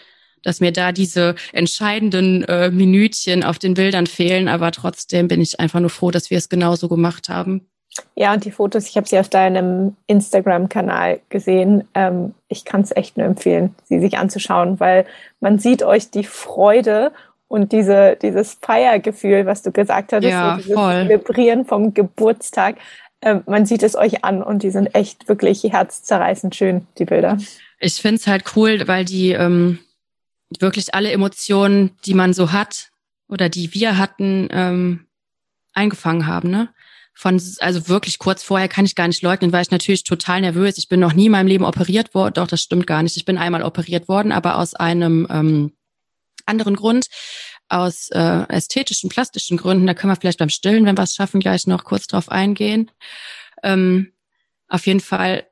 [0.42, 4.46] dass mir da diese entscheidenden äh, Minütchen auf den Bildern fehlen.
[4.46, 7.66] Aber trotzdem bin ich einfach nur froh, dass wir es genauso gemacht haben.
[8.14, 11.84] Ja, und die Fotos, ich habe sie auf deinem Instagram-Kanal gesehen.
[11.94, 15.06] Ähm, ich kann es echt nur empfehlen, sie sich anzuschauen, weil
[15.40, 17.12] man sieht euch die Freude
[17.48, 21.02] und diese, dieses Feiergefühl, was du gesagt hattest, ja, so dieses voll.
[21.02, 22.76] Zelebrieren vom Geburtstag.
[23.22, 27.38] Ähm, man sieht es euch an und die sind echt wirklich herzzerreißend schön, die Bilder.
[27.78, 29.78] Ich finde es halt cool, weil die ähm,
[30.58, 32.90] wirklich alle Emotionen, die man so hat
[33.28, 35.06] oder die wir hatten, ähm,
[35.72, 36.68] eingefangen haben, ne?
[37.18, 40.76] Von, also wirklich kurz vorher kann ich gar nicht leugnen, war ich natürlich total nervös.
[40.76, 42.34] Ich bin noch nie in meinem Leben operiert worden.
[42.34, 43.16] Doch, das stimmt gar nicht.
[43.16, 45.72] Ich bin einmal operiert worden, aber aus einem ähm,
[46.44, 47.06] anderen Grund,
[47.70, 49.86] aus äh, ästhetischen, plastischen Gründen.
[49.86, 52.90] Da können wir vielleicht beim Stillen, wenn wir es schaffen, gleich noch kurz drauf eingehen.
[53.62, 54.12] Ähm,
[54.68, 55.45] auf jeden Fall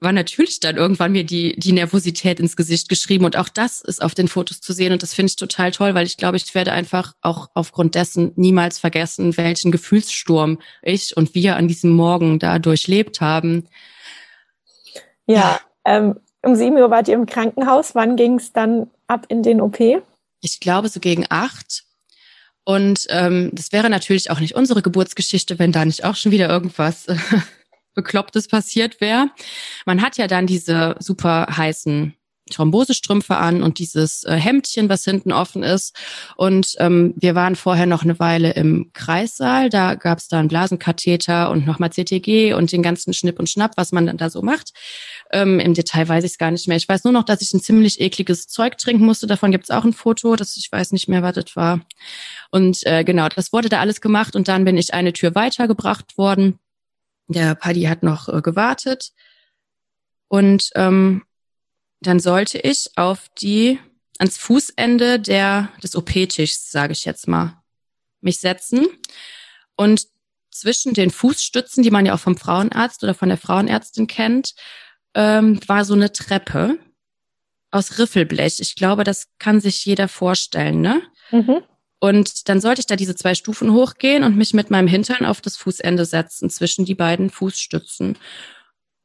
[0.00, 3.24] war natürlich dann irgendwann mir die, die Nervosität ins Gesicht geschrieben.
[3.24, 4.92] Und auch das ist auf den Fotos zu sehen.
[4.92, 8.32] Und das finde ich total toll, weil ich glaube, ich werde einfach auch aufgrund dessen
[8.36, 13.66] niemals vergessen, welchen Gefühlssturm ich und wir an diesem Morgen da durchlebt haben.
[15.26, 17.94] Ja, ähm, um sieben Uhr wart ihr im Krankenhaus.
[17.94, 19.80] Wann ging es dann ab in den OP?
[20.40, 21.84] Ich glaube so gegen acht.
[22.64, 26.48] Und ähm, das wäre natürlich auch nicht unsere Geburtsgeschichte, wenn da nicht auch schon wieder
[26.48, 27.06] irgendwas
[27.98, 29.28] Beklopptes passiert wäre.
[29.84, 32.14] Man hat ja dann diese super heißen
[32.50, 35.96] Thrombosestrümpfe an und dieses äh, Hemdchen, was hinten offen ist.
[36.36, 39.68] Und ähm, wir waren vorher noch eine Weile im Kreissaal.
[39.68, 43.72] Da gab es da einen Blasenkatheter und nochmal CTG und den ganzen Schnipp und Schnapp,
[43.76, 44.72] was man dann da so macht.
[45.32, 46.76] Ähm, Im Detail weiß ich es gar nicht mehr.
[46.76, 49.26] Ich weiß nur noch, dass ich ein ziemlich ekliges Zeug trinken musste.
[49.26, 51.80] Davon gibt es auch ein Foto, das ich weiß nicht mehr, was das war.
[52.50, 56.16] Und äh, genau, das wurde da alles gemacht und dann bin ich eine Tür weitergebracht
[56.16, 56.58] worden.
[57.28, 59.12] Der Paddy hat noch äh, gewartet.
[60.28, 61.24] Und ähm,
[62.00, 63.78] dann sollte ich auf die,
[64.18, 67.62] ans Fußende der, des OP-Tischs, sage ich jetzt mal,
[68.20, 68.86] mich setzen.
[69.76, 70.06] Und
[70.50, 74.54] zwischen den Fußstützen, die man ja auch vom Frauenarzt oder von der Frauenärztin kennt,
[75.14, 76.78] ähm, war so eine Treppe
[77.70, 78.60] aus Riffelblech.
[78.60, 81.02] Ich glaube, das kann sich jeder vorstellen, ne?
[81.30, 81.62] Mhm.
[82.00, 85.40] Und dann sollte ich da diese zwei Stufen hochgehen und mich mit meinem Hintern auf
[85.40, 88.16] das Fußende setzen zwischen die beiden Fußstützen.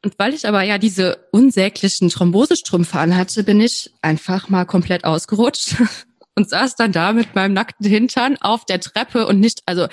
[0.04, 5.76] Und weil ich aber ja diese unsäglichen Thrombosestrümpfe anhatte, bin ich einfach mal komplett ausgerutscht
[6.36, 9.88] und saß dann da mit meinem nackten Hintern auf der Treppe und nicht, also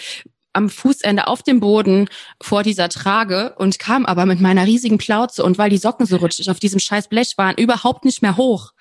[0.53, 2.09] am Fußende auf dem Boden
[2.43, 6.17] vor dieser Trage und kam aber mit meiner riesigen Plauze und weil die Socken so
[6.17, 8.73] rutschig auf diesem scheiß Blech waren, überhaupt nicht mehr hoch.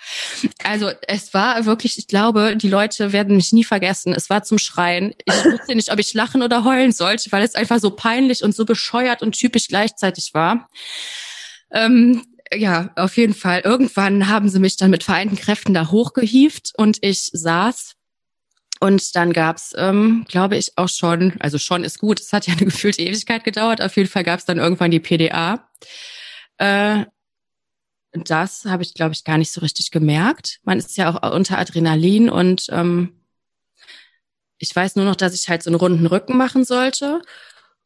[0.64, 4.14] Also es war wirklich, ich glaube, die Leute werden mich nie vergessen.
[4.14, 5.14] Es war zum Schreien.
[5.26, 8.56] Ich wusste nicht, ob ich lachen oder heulen sollte, weil es einfach so peinlich und
[8.56, 10.70] so bescheuert und typisch gleichzeitig war.
[11.72, 13.62] Ähm, ja, auf jeden Fall.
[13.62, 17.96] Irgendwann haben sie mich dann mit vereinten Kräften da hochgehieft und ich saß
[18.80, 22.54] und dann gab's, ähm, glaube ich, auch schon, also schon ist gut, es hat ja
[22.58, 25.70] eine gefühlte Ewigkeit gedauert, auf jeden Fall gab's dann irgendwann die PDA.
[26.58, 27.06] Äh,
[28.14, 30.60] das habe ich, glaube ich, gar nicht so richtig gemerkt.
[30.64, 33.20] Man ist ja auch unter Adrenalin und ähm,
[34.58, 37.22] ich weiß nur noch, dass ich halt so einen runden Rücken machen sollte.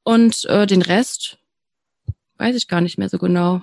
[0.04, 1.38] Und äh, den Rest
[2.38, 3.62] weiß ich gar nicht mehr so genau.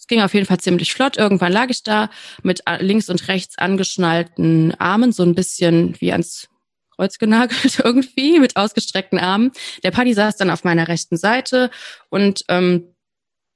[0.00, 1.18] Es ging auf jeden Fall ziemlich flott.
[1.18, 2.08] Irgendwann lag ich da
[2.42, 6.48] mit äh, links und rechts angeschnallten Armen, so ein bisschen wie ans
[6.96, 9.52] Kreuz genagelt irgendwie, mit ausgestreckten Armen.
[9.84, 11.70] Der Paddy saß dann auf meiner rechten Seite
[12.08, 12.94] und ähm,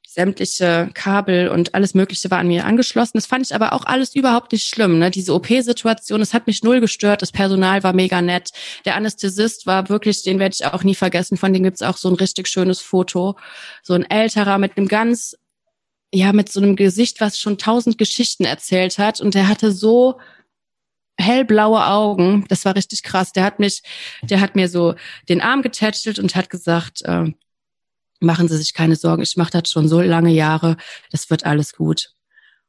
[0.06, 3.16] sämtliche Kabel und alles Mögliche war an mir angeschlossen.
[3.16, 4.98] Das fand ich aber auch alles überhaupt nicht schlimm.
[4.98, 5.10] Ne?
[5.10, 7.22] Diese OP-Situation, das hat mich null gestört.
[7.22, 8.50] Das Personal war mega nett.
[8.84, 11.36] Der Anästhesist war wirklich, den werde ich auch nie vergessen.
[11.38, 13.36] Von dem gibt's auch so ein richtig schönes Foto.
[13.82, 15.36] So ein älterer mit einem ganz
[16.14, 19.20] ja, mit so einem Gesicht, was schon tausend Geschichten erzählt hat.
[19.20, 20.18] Und der hatte so
[21.18, 22.44] hellblaue Augen.
[22.48, 23.32] Das war richtig krass.
[23.32, 23.82] Der hat mich,
[24.22, 24.94] der hat mir so
[25.28, 27.32] den Arm getätschelt und hat gesagt, äh,
[28.20, 30.76] machen Sie sich keine Sorgen, ich mache das schon so lange Jahre,
[31.10, 32.10] das wird alles gut.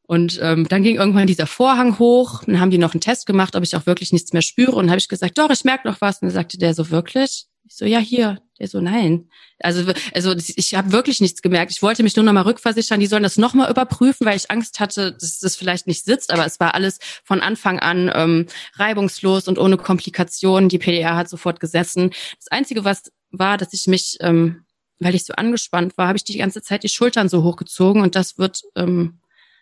[0.08, 3.56] Und ähm, dann ging irgendwann dieser Vorhang hoch, dann haben die noch einen Test gemacht,
[3.56, 4.76] ob ich auch wirklich nichts mehr spüre.
[4.76, 6.22] Und habe ich gesagt, doch, ich merke noch was.
[6.22, 7.46] Und dann sagte der so, wirklich?
[7.68, 8.40] Ich so, ja, hier.
[8.60, 9.30] Der so, nein.
[9.60, 11.72] Also, also ich habe wirklich nichts gemerkt.
[11.72, 13.00] Ich wollte mich nur noch mal rückversichern.
[13.00, 16.32] Die sollen das noch mal überprüfen, weil ich Angst hatte, dass das vielleicht nicht sitzt.
[16.32, 20.70] Aber es war alles von Anfang an ähm, reibungslos und ohne Komplikationen.
[20.70, 22.12] Die PDA hat sofort gesessen.
[22.38, 24.64] Das Einzige, was war, dass ich mich, ähm,
[25.00, 28.02] weil ich so angespannt war, habe ich die ganze Zeit die Schultern so hochgezogen.
[28.02, 29.20] Und das wird ähm,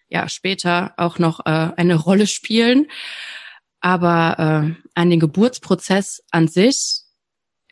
[0.08, 2.88] ja später auch noch äh, eine Rolle spielen.
[3.80, 7.03] Aber äh, an den Geburtsprozess an sich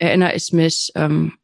[0.02, 1.34] erinnere ich mich ähm,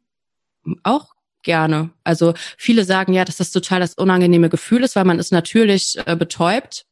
[0.82, 1.90] auch gerne.
[2.04, 5.96] Also viele sagen ja, dass das total das unangenehme Gefühl ist, weil man ist natürlich
[6.04, 6.84] äh, betäubt,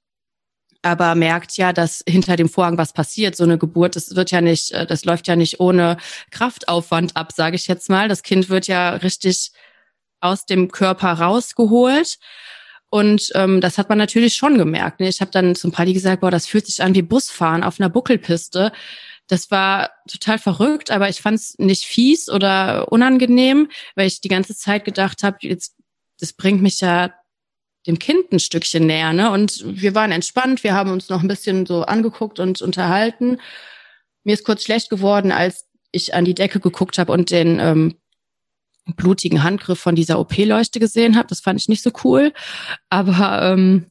[0.82, 3.36] aber merkt ja, dass hinter dem Vorhang was passiert.
[3.36, 5.96] So eine Geburt, das wird ja nicht, äh, das läuft ja nicht ohne
[6.30, 8.08] Kraftaufwand ab, sage ich jetzt mal.
[8.08, 9.50] Das Kind wird ja richtig
[10.20, 12.18] aus dem Körper rausgeholt.
[12.88, 15.00] Und ähm, das hat man natürlich schon gemerkt.
[15.00, 15.08] Ne?
[15.08, 17.90] Ich habe dann zum Party gesagt, boah, das fühlt sich an wie Busfahren auf einer
[17.90, 18.70] Buckelpiste.
[19.28, 24.28] Das war total verrückt, aber ich fand es nicht fies oder unangenehm, weil ich die
[24.28, 25.74] ganze Zeit gedacht habe, jetzt
[26.18, 27.12] das bringt mich ja
[27.86, 29.30] dem Kind ein Stückchen näher, ne?
[29.30, 33.40] Und wir waren entspannt, wir haben uns noch ein bisschen so angeguckt und unterhalten.
[34.24, 37.96] Mir ist kurz schlecht geworden, als ich an die Decke geguckt habe und den ähm,
[38.96, 41.28] blutigen Handgriff von dieser OP-Leuchte gesehen habe.
[41.28, 42.32] Das fand ich nicht so cool.
[42.90, 43.86] Aber ähm,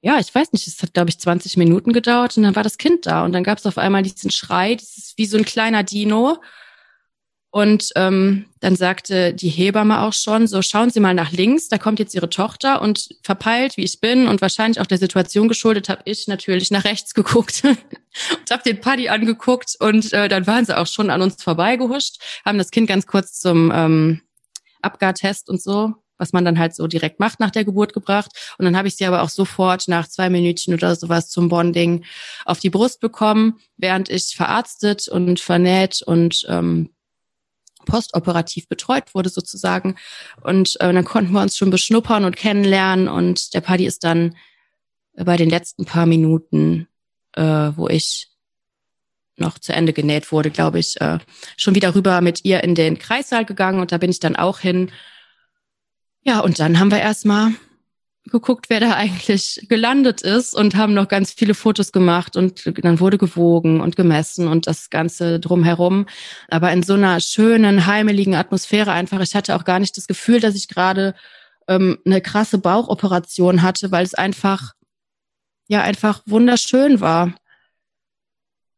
[0.00, 2.78] ja, ich weiß nicht, es hat, glaube ich, 20 Minuten gedauert und dann war das
[2.78, 5.82] Kind da und dann gab es auf einmal diesen Schrei, ist wie so ein kleiner
[5.82, 6.38] Dino.
[7.50, 11.78] Und ähm, dann sagte die Hebamme auch schon, so schauen Sie mal nach links, da
[11.78, 15.88] kommt jetzt Ihre Tochter und verpeilt, wie ich bin und wahrscheinlich auch der Situation geschuldet,
[15.88, 20.66] habe ich natürlich nach rechts geguckt und habe den Paddy angeguckt und äh, dann waren
[20.66, 24.20] sie auch schon an uns vorbeigehuscht, haben das Kind ganz kurz zum ähm,
[24.82, 28.30] Abgartest und so was man dann halt so direkt macht nach der Geburt gebracht.
[28.58, 32.04] Und dann habe ich sie aber auch sofort nach zwei Minütchen oder sowas zum Bonding
[32.44, 36.90] auf die Brust bekommen, während ich verarztet und vernäht und ähm,
[37.86, 39.96] postoperativ betreut wurde sozusagen.
[40.42, 43.08] Und äh, dann konnten wir uns schon beschnuppern und kennenlernen.
[43.08, 44.36] Und der Paddy ist dann
[45.16, 46.86] bei den letzten paar Minuten,
[47.34, 48.28] äh, wo ich
[49.36, 51.18] noch zu Ende genäht wurde, glaube ich, äh,
[51.56, 54.58] schon wieder rüber mit ihr in den Kreissaal gegangen und da bin ich dann auch
[54.58, 54.90] hin.
[56.28, 57.54] Ja, und dann haben wir erstmal
[58.26, 63.00] geguckt, wer da eigentlich gelandet ist und haben noch ganz viele Fotos gemacht und dann
[63.00, 66.04] wurde gewogen und gemessen und das Ganze drumherum.
[66.50, 69.22] Aber in so einer schönen, heimeligen Atmosphäre einfach.
[69.22, 71.14] Ich hatte auch gar nicht das Gefühl, dass ich gerade
[71.66, 74.74] ähm, eine krasse Bauchoperation hatte, weil es einfach,
[75.66, 77.32] ja, einfach wunderschön war.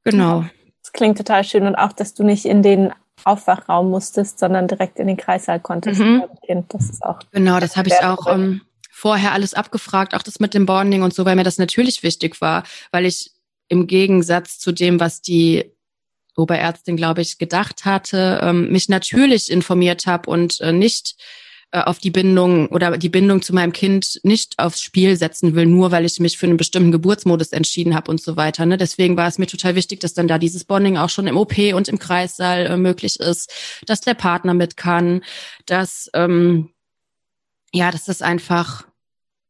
[0.04, 0.44] Genau.
[0.84, 2.92] Das klingt total schön und auch, dass du nicht in den
[3.24, 6.00] Aufwachraum musstest, sondern direkt in den Kreissaal konntest.
[6.00, 6.24] Mhm.
[6.44, 6.72] Kind.
[6.72, 7.18] Das ist auch.
[7.32, 11.14] Genau, das habe ich auch ähm, vorher alles abgefragt, auch das mit dem Bonding und
[11.14, 13.32] so, weil mir das natürlich wichtig war, weil ich
[13.68, 15.72] im Gegensatz zu dem, was die
[16.36, 21.16] Oberärztin, glaube ich, gedacht hatte, ähm, mich natürlich informiert habe und äh, nicht
[21.72, 25.66] äh, auf die Bindung oder die Bindung zu meinem Kind nicht aufs Spiel setzen will,
[25.66, 28.66] nur weil ich mich für einen bestimmten Geburtsmodus entschieden habe und so weiter.
[28.66, 28.76] Ne?
[28.76, 31.56] Deswegen war es mir total wichtig, dass dann da dieses Bonding auch schon im OP
[31.74, 33.52] und im Kreissaal äh, möglich ist,
[33.86, 35.22] dass der Partner mit kann,
[35.66, 36.70] dass ähm,
[37.72, 38.84] ja, dass das einfach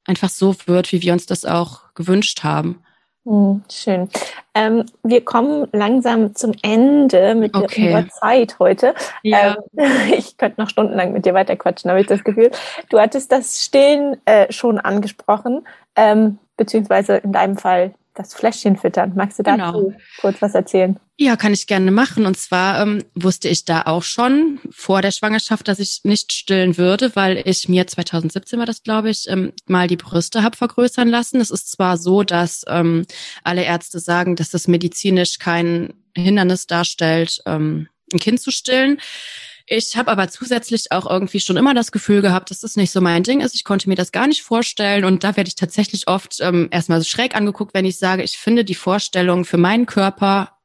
[0.05, 2.83] einfach so wird, wie wir uns das auch gewünscht haben.
[3.27, 4.09] Hm, schön.
[4.55, 7.95] Ähm, wir kommen langsam zum Ende mit okay.
[7.95, 8.95] unserer Zeit heute.
[9.23, 9.59] Ja.
[9.77, 12.51] Ähm, ich könnte noch stundenlang mit dir weiterquatschen, habe ich das Gefühl.
[12.89, 15.66] Du hattest das Stillen äh, schon angesprochen,
[15.97, 19.12] ähm, beziehungsweise in deinem Fall das Fläschchen füttern.
[19.16, 19.93] Magst du dazu genau.
[20.21, 20.99] kurz was erzählen?
[21.16, 22.27] Ja, kann ich gerne machen.
[22.27, 26.79] Und zwar ähm, wusste ich da auch schon vor der Schwangerschaft, dass ich nicht stillen
[26.79, 31.09] würde, weil ich mir 2017 war das, glaube ich, ähm, mal die Brüste habe vergrößern
[31.09, 31.41] lassen.
[31.41, 33.07] Es ist zwar so, dass ähm,
[33.45, 38.99] alle Ärzte sagen, dass das medizinisch kein Hindernis darstellt, ähm, ein Kind zu stillen.
[39.73, 43.01] Ich habe aber zusätzlich auch irgendwie schon immer das Gefühl gehabt, dass das nicht so
[43.01, 43.55] mein Ding ist.
[43.55, 45.05] Ich konnte mir das gar nicht vorstellen.
[45.05, 48.37] Und da werde ich tatsächlich oft ähm, erstmal so schräg angeguckt, wenn ich sage, ich
[48.37, 50.59] finde die Vorstellung für meinen Körper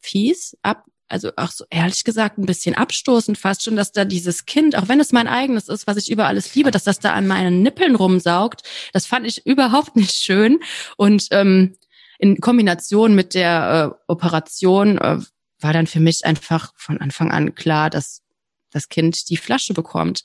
[0.00, 4.46] fies, ab, also auch so ehrlich gesagt ein bisschen abstoßend fast schon, dass da dieses
[4.46, 7.12] Kind, auch wenn es mein eigenes ist, was ich über alles liebe, dass das da
[7.12, 8.62] an meinen Nippeln rumsaugt,
[8.92, 10.58] das fand ich überhaupt nicht schön.
[10.96, 11.76] Und ähm,
[12.18, 15.18] in Kombination mit der äh, Operation äh,
[15.60, 18.22] war dann für mich einfach von Anfang an klar, dass
[18.70, 20.22] das Kind die Flasche bekommt.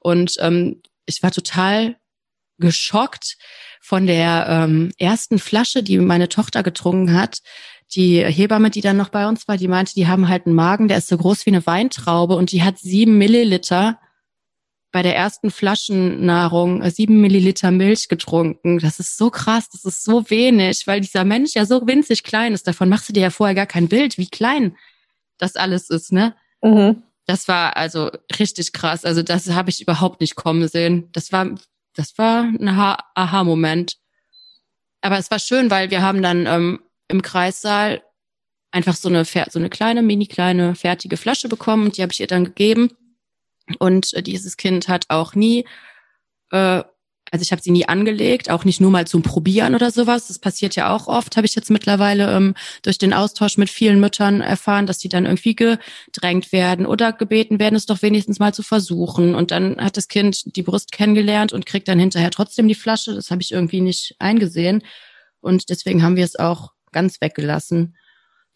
[0.00, 1.96] Und ähm, ich war total
[2.58, 3.36] geschockt
[3.80, 7.38] von der ähm, ersten Flasche, die meine Tochter getrunken hat.
[7.94, 10.88] Die Hebamme, die dann noch bei uns war, die meinte, die haben halt einen Magen,
[10.88, 13.98] der ist so groß wie eine Weintraube und die hat sieben Milliliter
[14.90, 18.78] bei der ersten Flaschennahrung äh, sieben Milliliter Milch getrunken.
[18.78, 22.54] Das ist so krass, das ist so wenig, weil dieser Mensch ja so winzig klein
[22.54, 22.66] ist.
[22.66, 24.76] Davon machst du dir ja vorher gar kein Bild, wie klein
[25.36, 26.34] das alles ist, ne?
[26.62, 27.02] Mhm.
[27.26, 29.04] Das war also richtig krass.
[29.04, 31.10] Also das habe ich überhaupt nicht kommen sehen.
[31.12, 31.54] Das war,
[31.94, 33.98] das war ein Aha-Moment.
[35.02, 38.02] Aber es war schön, weil wir haben dann ähm, im Kreissaal
[38.70, 42.20] einfach so eine, so eine kleine, mini kleine, fertige Flasche bekommen und die habe ich
[42.20, 42.90] ihr dann gegeben.
[43.78, 45.64] Und äh, dieses Kind hat auch nie,
[46.50, 46.82] äh,
[47.30, 50.28] also ich habe sie nie angelegt, auch nicht nur mal zum Probieren oder sowas.
[50.28, 54.00] Das passiert ja auch oft, habe ich jetzt mittlerweile ähm, durch den Austausch mit vielen
[54.00, 58.54] Müttern erfahren, dass die dann irgendwie gedrängt werden oder gebeten werden, es doch wenigstens mal
[58.54, 59.34] zu versuchen.
[59.34, 63.14] Und dann hat das Kind die Brust kennengelernt und kriegt dann hinterher trotzdem die Flasche.
[63.14, 64.82] Das habe ich irgendwie nicht eingesehen.
[65.40, 67.94] Und deswegen haben wir es auch ganz weggelassen.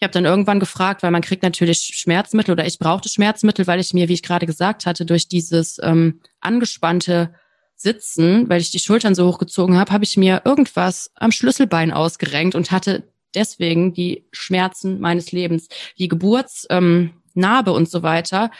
[0.03, 3.79] Ich habe dann irgendwann gefragt, weil man kriegt natürlich Schmerzmittel oder ich brauchte Schmerzmittel, weil
[3.79, 7.33] ich mir, wie ich gerade gesagt hatte, durch dieses ähm, angespannte
[7.77, 12.57] Sitzen, weil ich die Schultern so hochgezogen habe, habe ich mir irgendwas am Schlüsselbein ausgerenkt
[12.57, 15.69] und hatte deswegen die Schmerzen meines Lebens,
[16.01, 18.51] die Geburtsnarbe ähm, und so weiter.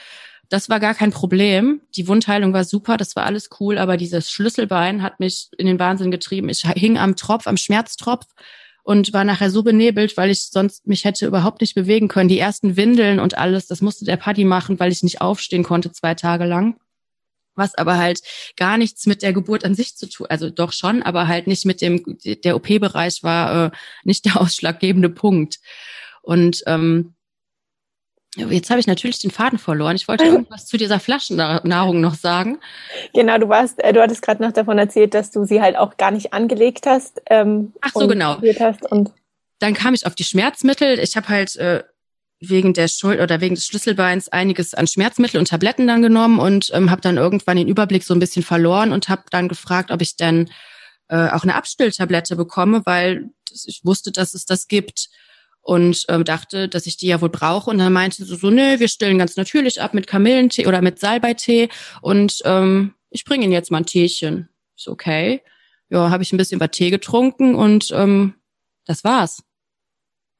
[0.47, 1.81] Das war gar kein Problem.
[1.97, 5.79] Die Wundheilung war super, das war alles cool, aber dieses Schlüsselbein hat mich in den
[5.79, 6.47] Wahnsinn getrieben.
[6.47, 8.27] Ich hing am Tropf, am Schmerztropf
[8.83, 12.27] und war nachher so benebelt, weil ich sonst mich hätte überhaupt nicht bewegen können.
[12.27, 15.91] Die ersten Windeln und alles, das musste der Paddy machen, weil ich nicht aufstehen konnte
[15.91, 16.75] zwei Tage lang.
[17.55, 18.19] Was aber halt
[18.57, 21.65] gar nichts mit der Geburt an sich zu tun, also doch schon, aber halt nicht
[21.65, 23.71] mit dem, der OP-Bereich war äh,
[24.03, 25.59] nicht der ausschlaggebende Punkt.
[26.21, 27.13] Und ähm,
[28.35, 29.95] Jetzt habe ich natürlich den Faden verloren.
[29.95, 32.59] Ich wollte irgendwas zu dieser Flaschennahrung noch sagen.
[33.13, 35.97] Genau, du warst, äh, du hattest gerade noch davon erzählt, dass du sie halt auch
[35.97, 37.21] gar nicht angelegt hast.
[37.29, 38.41] Ähm, Ach so, genau.
[38.59, 39.11] Hast und
[39.59, 40.99] Dann kam ich auf die Schmerzmittel.
[40.99, 41.83] Ich habe halt äh,
[42.39, 46.71] wegen der Schuld oder wegen des Schlüsselbeins einiges an Schmerzmittel und Tabletten dann genommen und
[46.73, 50.01] ähm, habe dann irgendwann den Überblick so ein bisschen verloren und habe dann gefragt, ob
[50.01, 50.49] ich denn
[51.07, 55.09] äh, auch eine Abstilltablette bekomme, weil ich wusste, dass es das gibt
[55.63, 57.69] und ähm, dachte, dass ich die ja wohl brauche.
[57.71, 60.99] Und dann meinte sie so, nee, wir stillen ganz natürlich ab mit Kamillentee oder mit
[60.99, 61.69] Salbeitee
[62.01, 64.49] und ähm, ich bringe Ihnen jetzt mal ein Teechen.
[64.75, 65.41] Ist okay.
[65.89, 68.35] ja, habe ich ein bisschen über Tee getrunken und ähm,
[68.85, 69.43] das war's.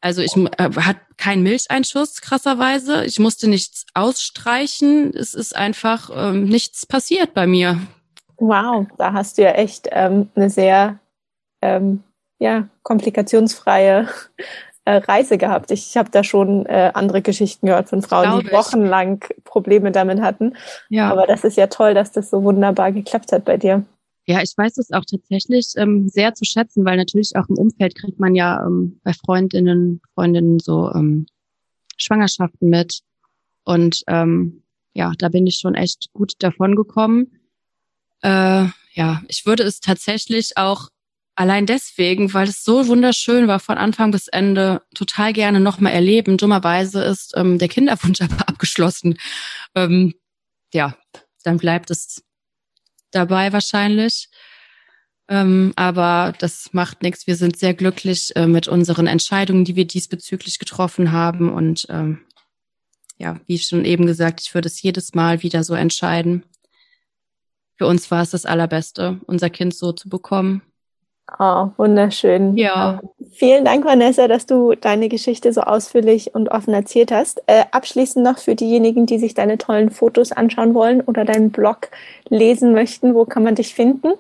[0.01, 3.05] Also ich äh, hat keinen Milcheinschuss, krasserweise.
[3.05, 5.13] Ich musste nichts ausstreichen.
[5.15, 7.80] Es ist einfach ähm, nichts passiert bei mir.
[8.38, 10.99] Wow, da hast du ja echt ähm, eine sehr
[11.61, 12.03] ähm,
[12.39, 14.09] ja, komplikationsfreie
[14.86, 15.71] äh, Reise gehabt.
[15.71, 19.23] Ich, ich habe da schon äh, andere Geschichten gehört von Frauen, Glaube die wochenlang.
[19.43, 20.55] Probleme damit hatten.
[20.89, 21.09] Ja.
[21.11, 23.86] Aber das ist ja toll, dass das so wunderbar geklappt hat bei dir.
[24.25, 27.95] Ja, ich weiß es auch tatsächlich ähm, sehr zu schätzen, weil natürlich auch im Umfeld
[27.95, 31.25] kriegt man ja ähm, bei Freundinnen, Freundinnen so ähm,
[31.97, 33.01] Schwangerschaften mit.
[33.65, 34.63] Und ähm,
[34.93, 37.39] ja, da bin ich schon echt gut davon gekommen.
[38.21, 40.89] Äh, ja, ich würde es tatsächlich auch
[41.36, 46.38] allein deswegen, weil es so wunderschön war, von Anfang bis Ende total gerne nochmal erleben.
[46.38, 49.17] Dummerweise ist ähm, der Kinderwunsch aber abgeschlossen.
[49.75, 50.13] Ähm,
[50.73, 50.95] ja,
[51.43, 52.23] dann bleibt es
[53.11, 54.29] dabei wahrscheinlich.
[55.29, 57.27] Ähm, aber das macht nichts.
[57.27, 61.51] Wir sind sehr glücklich äh, mit unseren Entscheidungen, die wir diesbezüglich getroffen haben.
[61.51, 62.21] Und ähm,
[63.17, 66.43] ja, wie schon eben gesagt, ich würde es jedes Mal wieder so entscheiden.
[67.77, 70.61] Für uns war es das Allerbeste, unser Kind so zu bekommen.
[71.39, 72.55] Oh, wunderschön.
[72.57, 72.99] Ja.
[73.01, 77.41] Ähm, vielen Dank, Vanessa, dass du deine Geschichte so ausführlich und offen erzählt hast.
[77.47, 81.89] Äh, abschließend noch für diejenigen, die sich deine tollen Fotos anschauen wollen oder deinen Blog
[82.29, 84.13] lesen möchten, wo kann man dich finden?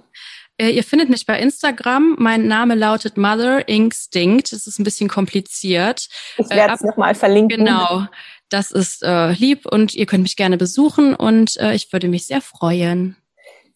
[0.57, 2.15] Äh, ihr findet mich bei Instagram.
[2.19, 4.51] Mein Name lautet Mother Instinct.
[4.51, 6.07] Das ist ein bisschen kompliziert.
[6.37, 7.65] Ich werde es äh, nochmal verlinken.
[7.65, 8.05] Genau.
[8.49, 12.27] Das ist äh, lieb und ihr könnt mich gerne besuchen und äh, ich würde mich
[12.27, 13.15] sehr freuen.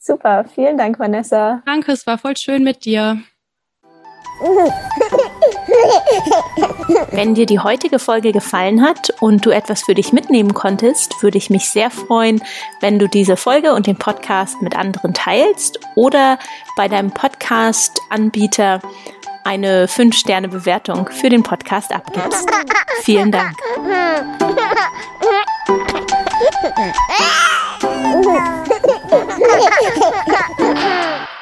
[0.07, 1.61] Super, vielen Dank, Vanessa.
[1.65, 3.21] Danke, es war voll schön mit dir.
[7.11, 11.37] Wenn dir die heutige Folge gefallen hat und du etwas für dich mitnehmen konntest, würde
[11.37, 12.41] ich mich sehr freuen,
[12.79, 16.39] wenn du diese Folge und den Podcast mit anderen teilst oder
[16.77, 18.79] bei deinem Podcast-Anbieter
[19.43, 22.49] eine 5-Sterne-Bewertung für den Podcast abgibst.
[23.01, 23.57] Vielen Dank.
[29.17, 31.36] ハハハハ!